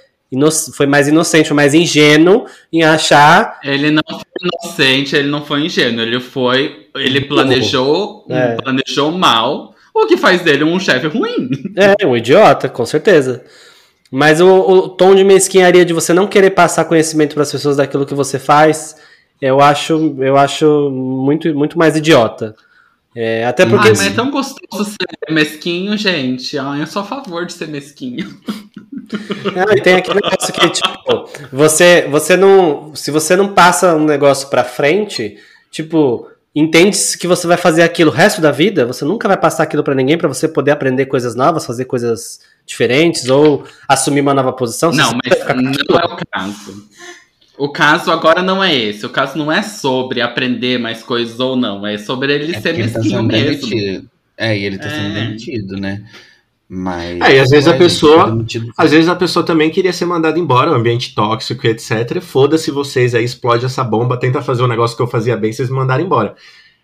[0.75, 3.59] foi mais inocente, foi mais ingênuo em achar.
[3.63, 6.87] Ele não foi inocente, ele não foi ingênuo, ele foi.
[6.95, 8.55] Ele planejou, É.
[8.55, 11.49] planejou mal, o que faz dele um chefe ruim.
[11.77, 13.43] É, um idiota, com certeza.
[14.11, 17.77] Mas o, o tom de mesquinharia de você não querer passar conhecimento para as pessoas
[17.77, 18.95] daquilo que você faz,
[19.41, 22.55] eu acho, eu acho muito, muito mais idiota.
[23.15, 23.87] É, até porque.
[23.87, 26.57] Ai, mas é tão gostoso ser mesquinho, gente.
[26.57, 28.29] Ai, eu sou a favor de ser mesquinho.
[29.55, 32.93] Ah, e tem aquele negócio que, tipo, você, você não.
[32.93, 35.37] Se você não passa um negócio pra frente,
[35.71, 39.63] tipo, entende que você vai fazer aquilo o resto da vida, você nunca vai passar
[39.63, 44.33] aquilo pra ninguém pra você poder aprender coisas novas, fazer coisas diferentes ou assumir uma
[44.33, 44.91] nova posição.
[44.91, 46.85] Não, mas não é o caso.
[47.57, 49.05] O caso agora não é esse.
[49.05, 51.85] O caso não é sobre aprender mais coisas ou não.
[51.85, 53.67] É sobre ele É ser porque ele tá mesquinho sendo mesmo.
[53.69, 54.09] demitido.
[54.37, 55.21] É, e ele tá sendo É.
[55.25, 56.03] demitido, né?
[56.69, 57.19] Mas.
[57.21, 58.45] É, e às vezes a pessoa-
[58.77, 62.19] Às vezes a pessoa também queria ser mandada embora, um ambiente tóxico, etc.
[62.21, 65.69] Foda-se vocês aí, explode essa bomba, tenta fazer um negócio que eu fazia bem, vocês
[65.69, 66.35] me mandaram embora.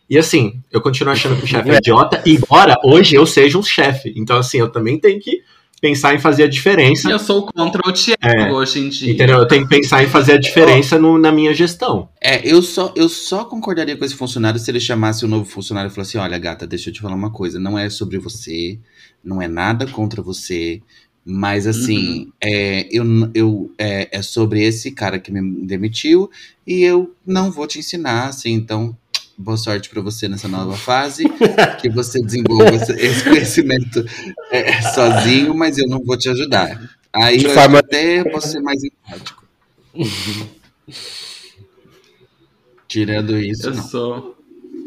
[0.10, 3.64] E assim, eu continuo achando que o chefe é idiota, embora hoje eu seja um
[3.64, 4.14] chefe.
[4.16, 5.42] Então, assim, eu também tenho que
[5.84, 7.10] pensar em fazer a diferença.
[7.12, 8.50] Eu sou contra o Thiago É.
[8.54, 9.12] hoje em dia.
[9.12, 9.40] Entendeu?
[9.40, 12.08] Eu tenho que pensar em fazer a diferença no- na minha gestão.
[12.22, 15.92] É, eu só, eu só concordaria com esse funcionário se ele chamasse o novo funcionário
[15.92, 18.80] e falasse: olha, gata, deixa eu te falar uma coisa, não é sobre você,
[19.22, 20.82] não é nada contra você,
[21.26, 23.04] mas assim, é, eu,
[23.34, 26.32] eu, é, é sobre esse cara que me demitiu
[26.66, 28.96] e eu não vou te ensinar, assim, então.
[29.38, 31.24] Boa sorte pra você nessa nova fase,
[31.82, 34.06] que você desenvolva esse- conhecimento
[34.52, 36.80] é, sozinho, mas eu não vou te ajudar.
[37.12, 39.44] Aí De eu forma- até posso ser mais empático.
[42.88, 43.84] Tirando isso, Eu não.
[43.84, 44.38] sou.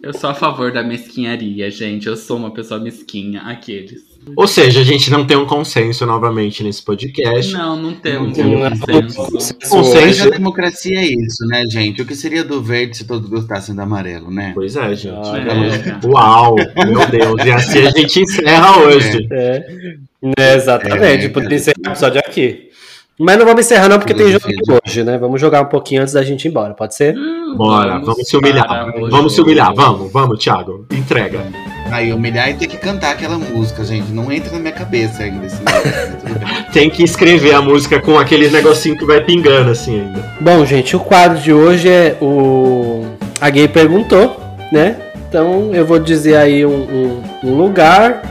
[0.02, 2.06] Eu sou a favor da mesquinharia, gente.
[2.06, 4.15] Eu sou uma pessoa mesquinha, aqueles.
[4.34, 7.52] Ou seja, a gente não tem um consenso novamente nesse podcast.
[7.52, 9.54] Não, não temos Não, um consenso.
[9.68, 9.94] Consenso.
[9.94, 12.02] Mas a democracia é isso, né, gente?
[12.02, 14.52] O que seria do verde se todos gostassem do amarelo, né?
[14.54, 15.14] Pois é, gente.
[15.14, 16.06] Olha, É.
[16.06, 17.44] Uau, meu Deus.
[17.44, 19.28] E assim a gente encerra hoje.
[19.30, 19.96] É,
[20.38, 22.70] É, exatamente, É, poderia encerrar o episódio aqui.
[23.18, 25.16] Mas não vamos encerrar não, porque tem jogo Filosofia hoje, né?
[25.16, 27.14] Vamos jogar um pouquinho antes da gente ir embora, pode ser?
[27.56, 28.92] Bora, vamos se humilhar.
[29.10, 30.86] Vamos se humilhar, vamos, vamos, Thiago.
[30.90, 31.75] Entrega.
[31.90, 34.10] Aí humilhar e ter que cantar aquela música, gente.
[34.12, 35.90] Não entra na minha cabeça ainda esse negócio,
[36.24, 36.64] bem.
[36.72, 40.24] Tem que escrever a música com aquele negocinho que vai pingando assim ainda.
[40.40, 43.04] Bom, gente, o quadro de hoje é o.
[43.40, 44.40] A gay perguntou,
[44.72, 44.96] né?
[45.28, 48.22] Então eu vou dizer aí um, um- um lugar,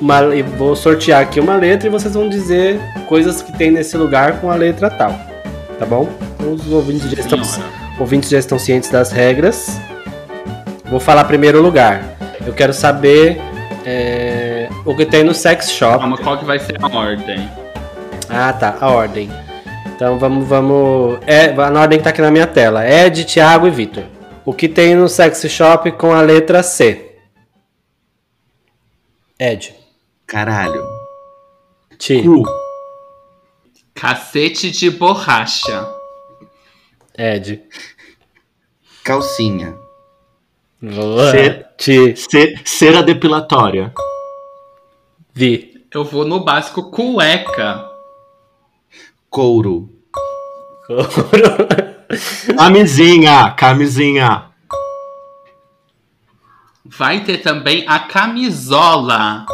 [0.00, 0.20] uma,
[0.56, 2.78] vou sortear aqui uma letra e vocês vão dizer
[3.08, 5.18] coisas que tem nesse lugar com a letra tal.
[5.78, 6.08] Tá bom?
[6.38, 7.40] Então, os ouvintes já estão,
[7.98, 9.78] ouvintes já estão cientes das regras.
[10.90, 12.13] Vou falar primeiro lugar.
[12.46, 13.38] Eu quero saber
[13.86, 15.98] é, o que tem no sex shop.
[15.98, 17.50] Calma, qual que vai ser a ordem?
[18.28, 18.76] Ah, tá.
[18.80, 19.30] A ordem.
[19.86, 21.18] Então vamos, vamos.
[21.26, 22.86] É, na ordem que tá aqui na minha tela.
[22.86, 24.04] Ed, Thiago e Vitor.
[24.44, 27.16] O que tem no sex shop com a letra C?
[29.38, 29.74] Ed.
[30.26, 30.86] Caralho.
[31.98, 32.22] Ti.
[32.22, 32.42] Cu.
[33.94, 35.88] Cacete de borracha.
[37.16, 37.62] Ed.
[39.02, 39.83] Calcinha.
[41.30, 41.64] C.
[41.78, 42.14] Ti.
[42.16, 43.92] Ce- Cera depilatória.
[45.32, 45.86] Vi.
[45.92, 47.88] Eu vou no básico cueca.
[49.30, 49.90] Couro.
[52.56, 54.50] Camisinha, camisinha.
[56.84, 59.46] Vai ter também a camisola.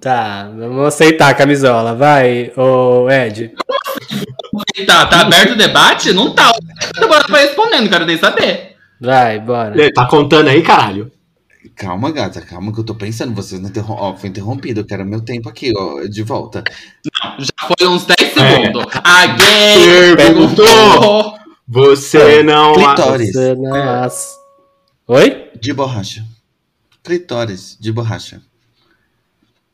[0.00, 1.94] Tá, vamos aceitar a camisola.
[1.94, 3.54] Vai, ô Ed.
[4.86, 6.12] Tá, tá aberto o debate?
[6.12, 6.50] Não tá.
[6.96, 8.69] Agora vai respondendo, quero nem saber.
[9.00, 9.74] Vai, bora.
[9.80, 11.10] Ele Tá contando aí, caralho?
[11.76, 13.34] Calma, gata, calma que eu tô pensando.
[13.34, 13.94] Vocês não interrom...
[13.98, 14.80] Ó, foi interrompido.
[14.80, 16.62] Eu quero meu tempo aqui, ó, de volta.
[17.38, 18.84] Já foi uns 10 segundos.
[19.02, 20.64] A gay Perguntou.
[20.64, 21.34] perguntou.
[21.66, 22.74] Você não.
[22.74, 23.32] Clitóris.
[23.32, 24.34] Você não é as-
[25.06, 25.50] Oi?
[25.60, 26.24] De borracha.
[27.02, 28.42] Clitóris de borracha.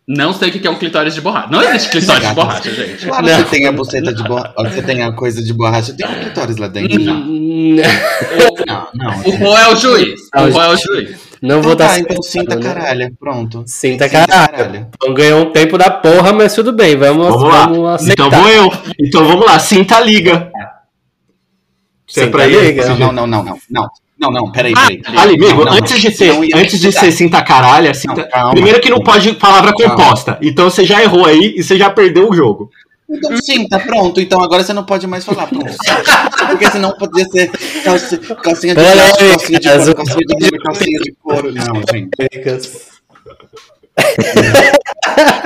[0.08, 1.48] Não sei o que é um clitóris de borracha.
[1.50, 3.06] Não existe clitóris de borracha, gente.
[3.06, 3.38] Claro, Não.
[3.38, 4.54] você tem a buceta de borracha.
[4.56, 5.92] Você tem a coisa de borracha.
[5.94, 7.00] Tem um clitóris lá dentro.
[7.00, 7.76] Não, Hum,
[8.66, 8.88] não.
[8.94, 9.20] não.
[9.24, 10.20] O Rô é o juiz.
[10.32, 11.26] O Rô é o juiz.
[11.42, 12.62] Não vou Então dar tá, então sinta né?
[12.62, 13.16] caralho.
[13.18, 13.64] Pronto.
[13.66, 14.86] Sinta caralho.
[14.94, 16.96] Então ganhou um tempo da porra, mas tudo bem.
[16.96, 17.66] Vamos, Vamos lá.
[17.66, 18.26] vamos aceitar.
[18.28, 18.72] Então vou eu.
[19.00, 20.50] Então vamos lá, sinta a liga.
[22.06, 22.94] Se é Sinta pra a ir, liga.
[22.94, 23.58] Não, não, não, não.
[23.68, 23.88] Não,
[24.18, 24.50] não, não.
[24.50, 25.02] Peraí, peraí.
[25.02, 25.18] peraí.
[25.18, 28.22] Ali, amigo, Não, não, antes de ser, antes de ser sinta caralho, é sinta...
[28.22, 28.50] Não, calma.
[28.52, 29.94] primeiro que não pode palavra Calma.
[29.94, 30.38] composta.
[30.40, 32.70] Então você já errou aí e você já perdeu o jogo.
[33.08, 34.20] Então sinta, pronto.
[34.20, 35.46] Então agora você não pode mais falar.
[35.46, 35.66] Pronto.
[36.48, 37.50] Porque senão podia ser
[37.84, 41.52] calcinha, calcinha de plástico, calcinha de couro, calcinha de couro, calcinha de couro.
[41.52, 42.10] Não, gente.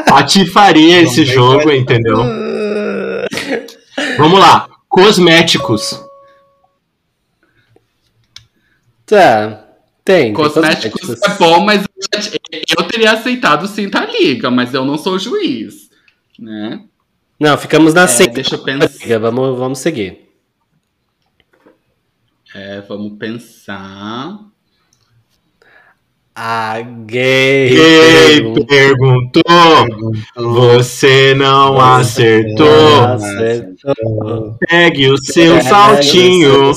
[0.06, 1.76] Patifaria esse jogo, ser.
[1.76, 2.18] entendeu?
[4.16, 4.66] Vamos lá.
[4.88, 6.00] Cosméticos.
[9.10, 9.66] Tá.
[10.04, 10.26] Tem.
[10.26, 11.84] tem Cosméticos é bom, mas
[12.78, 15.90] eu, teria aceitado sim tá liga, mas eu não sou juiz.
[16.38, 16.84] Né?
[17.38, 18.34] Não, ficamos na É, sinta.
[18.34, 19.18] deixa eu pensar.
[19.18, 20.30] Vamos, vamos seguir.
[22.54, 24.38] É, vamos pensar.
[26.42, 27.68] A gay.
[27.68, 29.92] Gay pergunta- perguntou.
[30.54, 33.04] Você não acertou.
[33.04, 34.56] Acertou.
[34.66, 36.72] Pegue o seu saltinho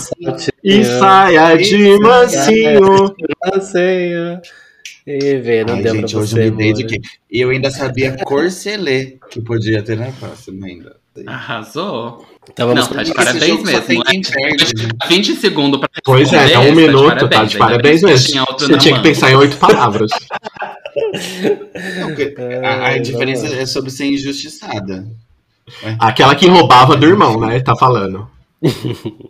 [0.62, 3.16] e saia de mansinho.
[3.42, 4.42] Mansinho.
[5.08, 6.48] E vê, não Ai, deu gente, pra hoje você.
[6.50, 7.00] eu me dediquei.
[7.32, 10.98] E eu ainda sabia corcelê, que podia ter na próxima ainda.
[11.28, 12.26] Arrasou.
[12.50, 13.82] Então vamos não, tá de parabéns mesmo.
[13.82, 14.04] tem né?
[14.08, 14.90] quem perde, né?
[15.08, 18.14] 20 segundos pra Pois é, tá um tá de minuto, tá de parabéns bem que
[18.14, 18.28] mesmo.
[18.28, 19.04] tinha Você tinha que mão.
[19.04, 20.12] pensar em oito palavras.
[22.00, 25.08] Não, a, a diferença é sobre ser injustiçada.
[26.00, 27.60] Aquela que roubava do irmão, né?
[27.60, 28.28] Tá falando.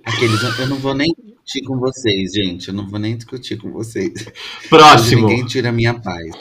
[0.05, 2.67] Aqueles, eu não vou nem discutir com vocês, gente.
[2.69, 4.13] Eu não vou nem discutir com vocês.
[4.13, 5.27] Hoje Próximo.
[5.27, 6.31] Ninguém tira a minha paz.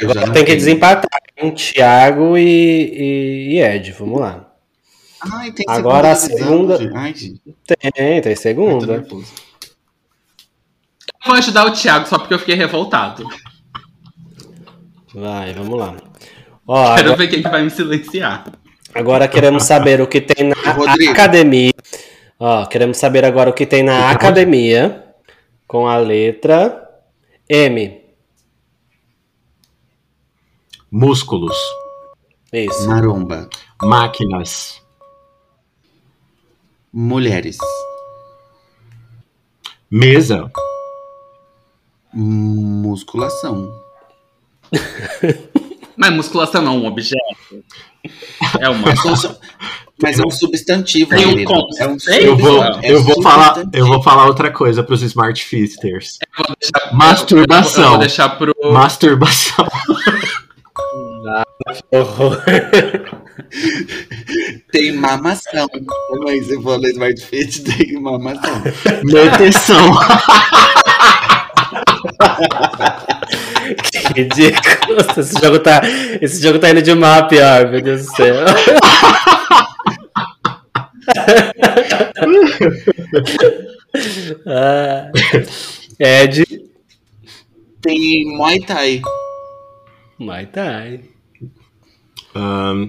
[0.00, 1.20] Agora tem que desempatar.
[1.36, 1.54] Hein?
[1.54, 3.92] Thiago e, e, e Ed.
[3.92, 4.51] Vamos lá.
[5.54, 6.76] Tem Agora a segunda.
[6.78, 7.40] segunda- Ai, gente.
[7.94, 8.94] Tem, tem segunda.
[8.94, 9.24] Eu
[11.26, 13.24] vou ajudar o Thiago só porque eu fiquei revoltado.
[15.14, 15.94] Vai, vamos lá.
[16.66, 18.44] Ó, Quero agora, ver quem que vai me silenciar.
[18.94, 21.12] agora queremos saber o que tem na Rodrigo.
[21.12, 21.70] academia.
[22.38, 25.04] Ó, queremos saber agora o que tem na academia
[25.68, 26.82] com a letra
[27.48, 28.00] M.
[30.90, 31.56] Músculos.
[32.52, 32.86] Isso.
[32.88, 33.48] Maromba.
[33.82, 34.81] Máquinas.
[36.92, 37.56] Mulheres.
[39.90, 40.50] Mesa.
[42.12, 43.72] Musculação.
[45.96, 47.64] Mas musculação não é um objeto.
[48.58, 48.88] É uma.
[50.02, 51.38] Mas, é um substantivo, Tem um.
[51.78, 51.96] É um.
[52.20, 56.18] Eu vou, É eu vou falar, eu vou falar outra coisa para os Smart Fisters.
[56.36, 57.84] Eu vou deixar- Masturbação.
[57.84, 58.52] Eu vou deixar pro.
[58.72, 59.66] Masturbação.
[61.92, 62.42] Horror.
[64.70, 65.68] Tem mamação.
[65.68, 68.62] Também, você falou Smart Fit, tem mamação.
[69.04, 69.92] Meteção.
[73.90, 74.98] Que ridículo.
[75.18, 75.80] Esse jogo, tá,
[76.20, 78.34] esse jogo tá indo de mal a pior, meu Deus do céu.
[84.46, 85.10] Ah,
[85.98, 86.44] Ed.
[87.80, 89.02] Tem Muay Thai.
[90.18, 91.00] Muay Thai.
[92.34, 92.88] Ahn,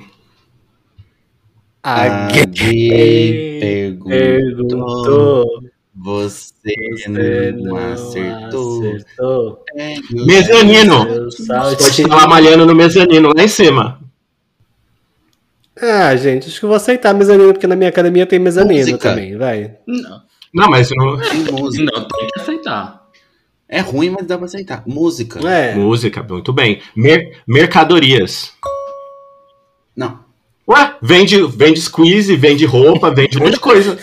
[1.84, 4.10] A A gay gay perguntou.
[4.10, 5.64] perguntou.
[5.96, 8.80] Você Você não acertou.
[8.88, 9.64] acertou.
[10.12, 11.06] Mezanino.
[11.06, 14.00] Pode estar lá malhando no mezanino, lá em cima.
[15.82, 19.10] Ah, gente, acho que eu vou aceitar mezanino, porque na minha academia tem mezanino Música.
[19.10, 19.76] também, vai.
[19.86, 20.22] Não,
[20.54, 21.18] Não, mas não...
[21.20, 21.84] Tem música.
[21.92, 23.04] não, tem que aceitar.
[23.68, 24.84] É ruim, mas dá pra aceitar.
[24.86, 25.40] Música.
[25.48, 25.76] É.
[25.76, 26.80] música, muito bem.
[26.96, 28.54] Mer- mercadorias.
[29.96, 30.23] Não.
[30.68, 33.98] Ué, vende, vende squeeze, vende roupa, vende um monte de coisa.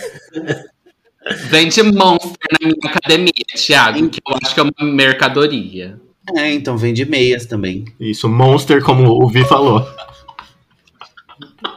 [1.49, 5.99] Vende Monster na minha academia, Thiago, que eu acho que é uma mercadoria.
[6.35, 7.85] É, então vende meias também.
[7.99, 9.85] Isso, Monster, como o Vi falou.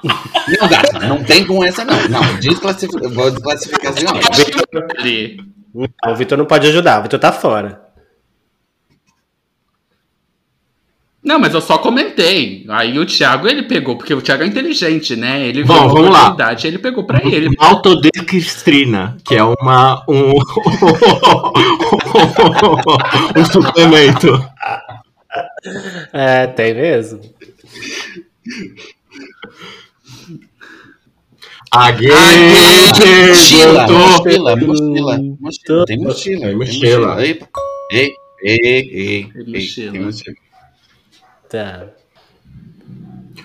[0.03, 2.09] Não, gata, não tem com essa, não.
[2.09, 4.13] Não, desclassifica, vou desclassificar assim, ó.
[6.11, 7.84] O Vitor não pode ajudar, o Vitor tá fora.
[11.25, 12.67] Não, mas eu só comentei.
[12.69, 15.47] Aí o Thiago ele pegou, porque o Thiago é inteligente, né?
[15.49, 16.19] Ele Bom, viu a vamos lá.
[16.25, 17.49] oportunidade, ele pegou pra ele.
[17.59, 20.33] Maltodextrina, que é uma um,
[23.37, 24.29] um suplemento.
[26.13, 27.21] É, tem mesmo.
[31.73, 32.11] A gay
[33.29, 35.85] Mochila, mochila, mochila, mochila.
[35.87, 36.53] Tem mochila.
[36.53, 37.25] Mochila.
[37.25, 37.41] Ei,
[37.91, 38.13] ei,
[38.43, 40.44] ei, Tem ei, mochila.
[41.55, 41.87] Tá.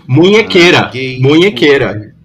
[0.07, 0.89] Munhequeira.
[0.89, 1.19] Gay.
[1.19, 2.15] Munhequeira.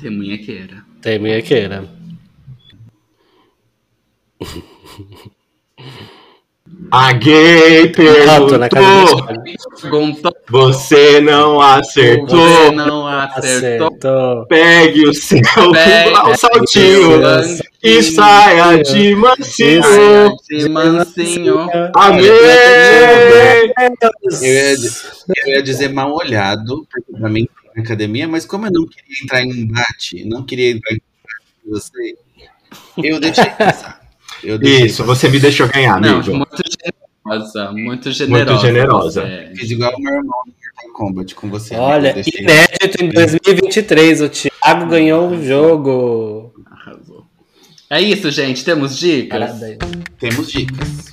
[0.00, 0.86] Tem munhequeira.
[1.02, 1.86] Tem minhaqueira.
[6.90, 8.58] A gay perguntou.
[10.50, 12.72] Você não você acertou.
[12.72, 13.88] não acertou.
[13.88, 14.46] Acertou.
[14.46, 15.40] Pegue o seu
[15.72, 17.20] Pegue o saltinho
[17.82, 20.36] e saia de mansinho.
[20.48, 21.68] De mansinho.
[21.94, 22.22] Amém!
[24.40, 28.72] Eu ia, eu ia dizer mal olhado, porque pra mim na academia, mas como eu
[28.72, 32.16] não queria entrar em embate, não queria entrar em embate com você,
[33.02, 34.01] eu deixei passar.
[34.62, 36.34] Isso, você me deixou ganhar, Não, amigo.
[36.36, 36.62] muito
[37.26, 38.60] generosa, muito generosa.
[38.60, 39.20] generosa.
[39.22, 39.52] você.
[39.56, 41.74] Fiz igual o meu irmão no Mortal Kombat com você.
[41.76, 46.52] Olha, Eu deixei- inédito em 2023, o Thiago ganhou o jogo.
[46.70, 47.24] Arrasou.
[47.90, 48.64] É isso, gente.
[48.64, 49.38] Temos dicas?
[49.38, 49.78] Parabéns.
[50.18, 51.12] Temos dicas.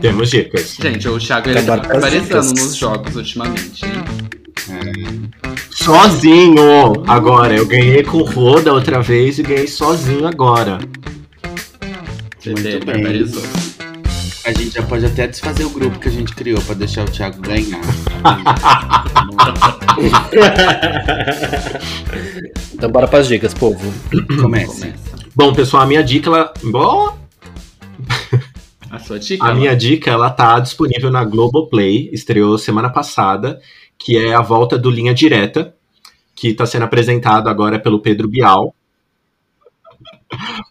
[0.00, 0.76] Temos dicas.
[0.80, 2.52] Gente, o Thiago ele tá aparecendo dicas.
[2.52, 5.30] nos jogos ultimamente, hein?
[5.70, 7.04] Sozinho!
[7.06, 10.78] Agora, eu ganhei com o Rô da outra vez e ganhei sozinho agora.
[12.52, 12.94] Muito bem.
[12.94, 13.42] barbarizou.
[14.44, 17.10] A gente já pode até desfazer o grupo que a gente criou pra deixar o
[17.10, 17.78] Thiago ganhar.
[22.74, 23.92] Então bora pras dicas, povo.
[24.40, 24.80] Comece.
[24.80, 25.16] Começa.
[25.34, 26.52] Bom, pessoal, a minha dica, ela...
[26.62, 27.16] Bom,
[28.90, 29.44] A sua dica?
[29.44, 33.60] a Ela- minha dica, ela tá disponível na Globoplay, estreou semana passada,
[33.98, 35.74] que é a volta do Linha Direta,
[36.34, 38.74] que tá sendo apresentado agora pelo Pedro Bial.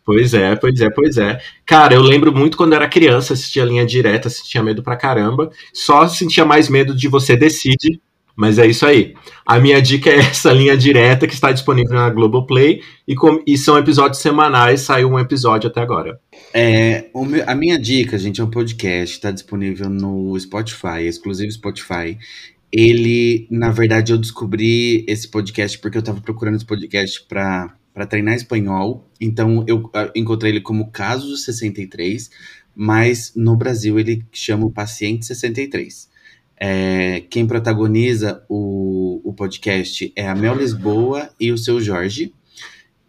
[0.05, 1.39] Pois é, pois é, pois é.
[1.65, 5.49] Cara, eu lembro muito quando eu era criança, assistia Linha Direta, sentia medo pra caramba.
[5.73, 7.99] Só sentia mais medo de Você Decide,
[8.35, 9.15] mas é isso aí.
[9.45, 13.57] A minha dica é essa linha direta que está disponível na Globoplay e, com, e
[13.57, 16.19] são episódios semanais, saiu um episódio até agora.
[16.53, 22.17] É, meu- a minha dica, gente, é um podcast, está disponível no Spotify, exclusivo Spotify.
[22.71, 27.25] Ele, na verdade, eu descobri esse podcast porque eu estava procurando esse podcast
[27.97, 29.09] para treinar espanhol.
[29.19, 32.29] Então, eu ah, encontrei ele como Caso 63,
[32.75, 36.07] mas no Brasil ele chama o Paciente 63.
[36.59, 42.31] É, quem protagoniza o, o podcast é a Mel Lisboa e o seu Jorge.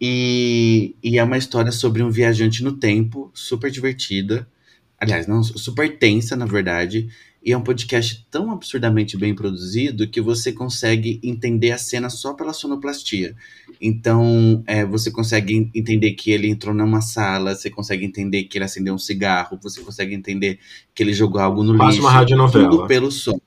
[0.01, 4.49] E, e é uma história sobre um viajante no tempo, super divertida.
[4.97, 7.09] Aliás, não, super tensa, na verdade.
[7.43, 12.33] E é um podcast tão absurdamente bem produzido que você consegue entender a cena só
[12.33, 13.33] pela sonoplastia.
[13.79, 18.57] Então, é, você consegue en- entender que ele entrou numa sala, você consegue entender que
[18.57, 20.59] ele acendeu um cigarro, você consegue entender
[20.93, 22.01] que ele jogou algo no Quase lixo.
[22.05, 22.69] uma radionovela.
[22.69, 23.39] Tudo pelo som.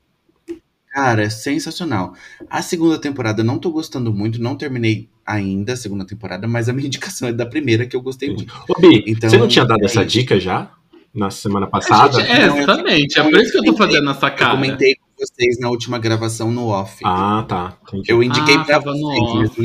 [0.90, 2.14] Cara, é sensacional.
[2.51, 6.68] A segunda temporada eu não tô gostando muito, não terminei ainda a segunda temporada, mas
[6.68, 8.53] a minha indicação é da primeira que eu gostei muito.
[8.68, 10.70] Ô, Bi, Então, você não tinha dado é essa dica já?
[11.14, 12.18] Na semana A passada?
[12.20, 13.18] gente- é, exatamente.
[13.18, 14.50] É por isso que eu tô fazendo essa Eu cara.
[14.54, 17.00] comentei com vocês na última gravação no off.
[17.04, 17.76] Ah, tá.
[17.88, 18.10] Entendi.
[18.10, 19.60] Eu indiquei Ah, pra tava no vocês, não off.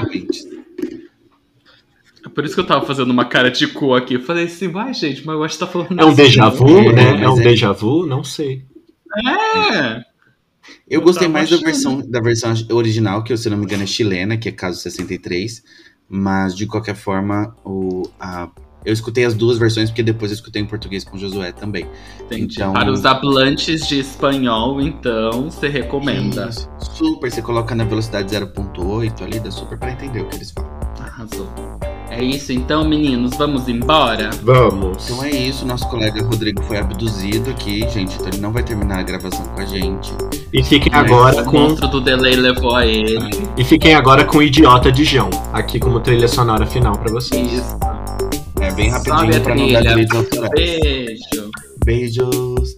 [0.00, 0.44] ouvintes.
[2.24, 4.14] É por isso que eu tava fazendo uma cara de cu aqui.
[4.14, 6.16] Eu falei assim, vai, gente, mas eu acho que tá falando É um assim.
[6.16, 7.22] déjà vu, É, né?
[7.24, 8.06] É um é- déjà vu?
[8.06, 8.64] Não sei.
[9.26, 9.96] É.
[10.88, 13.82] Eu Eu gostei mais da versão, da versão original, que se eu não me engano
[13.82, 15.62] é chilena, que é caso 63.
[16.08, 18.48] Mas de qualquer forma, o, a,
[18.84, 21.86] eu escutei as duas versões, porque depois eu escutei em português com o Josué também.
[22.20, 22.56] Entendi.
[22.56, 26.48] Então- Para os hablantes de espanhol, então, você recomenda.
[26.48, 26.68] Isso.
[26.80, 30.70] Super, você coloca na velocidade 0.8 ali, dá super pra entender o que eles falam.
[31.00, 31.48] Arrasou.
[32.10, 33.34] É isso então, meninos.
[33.36, 34.28] Vamos embora?
[34.42, 35.08] Vamos.
[35.08, 38.98] Então é isso, nosso colega Rodrigo foi abduzido aqui, gente, então ele não vai terminar
[38.98, 40.12] a gravação com a gente.
[40.52, 43.18] E fiquem Mas agora O com monstro do delay levou a ele.
[43.56, 47.50] e fiquem agora com o Idiota de João, aqui como trilha sonora final pra vocês.
[47.52, 47.76] Isso.
[48.74, 49.80] Bem rapidinho não dar trilha.
[49.82, 50.50] direitos autorais.
[50.52, 51.50] Beijo.
[51.84, 52.76] Beijos.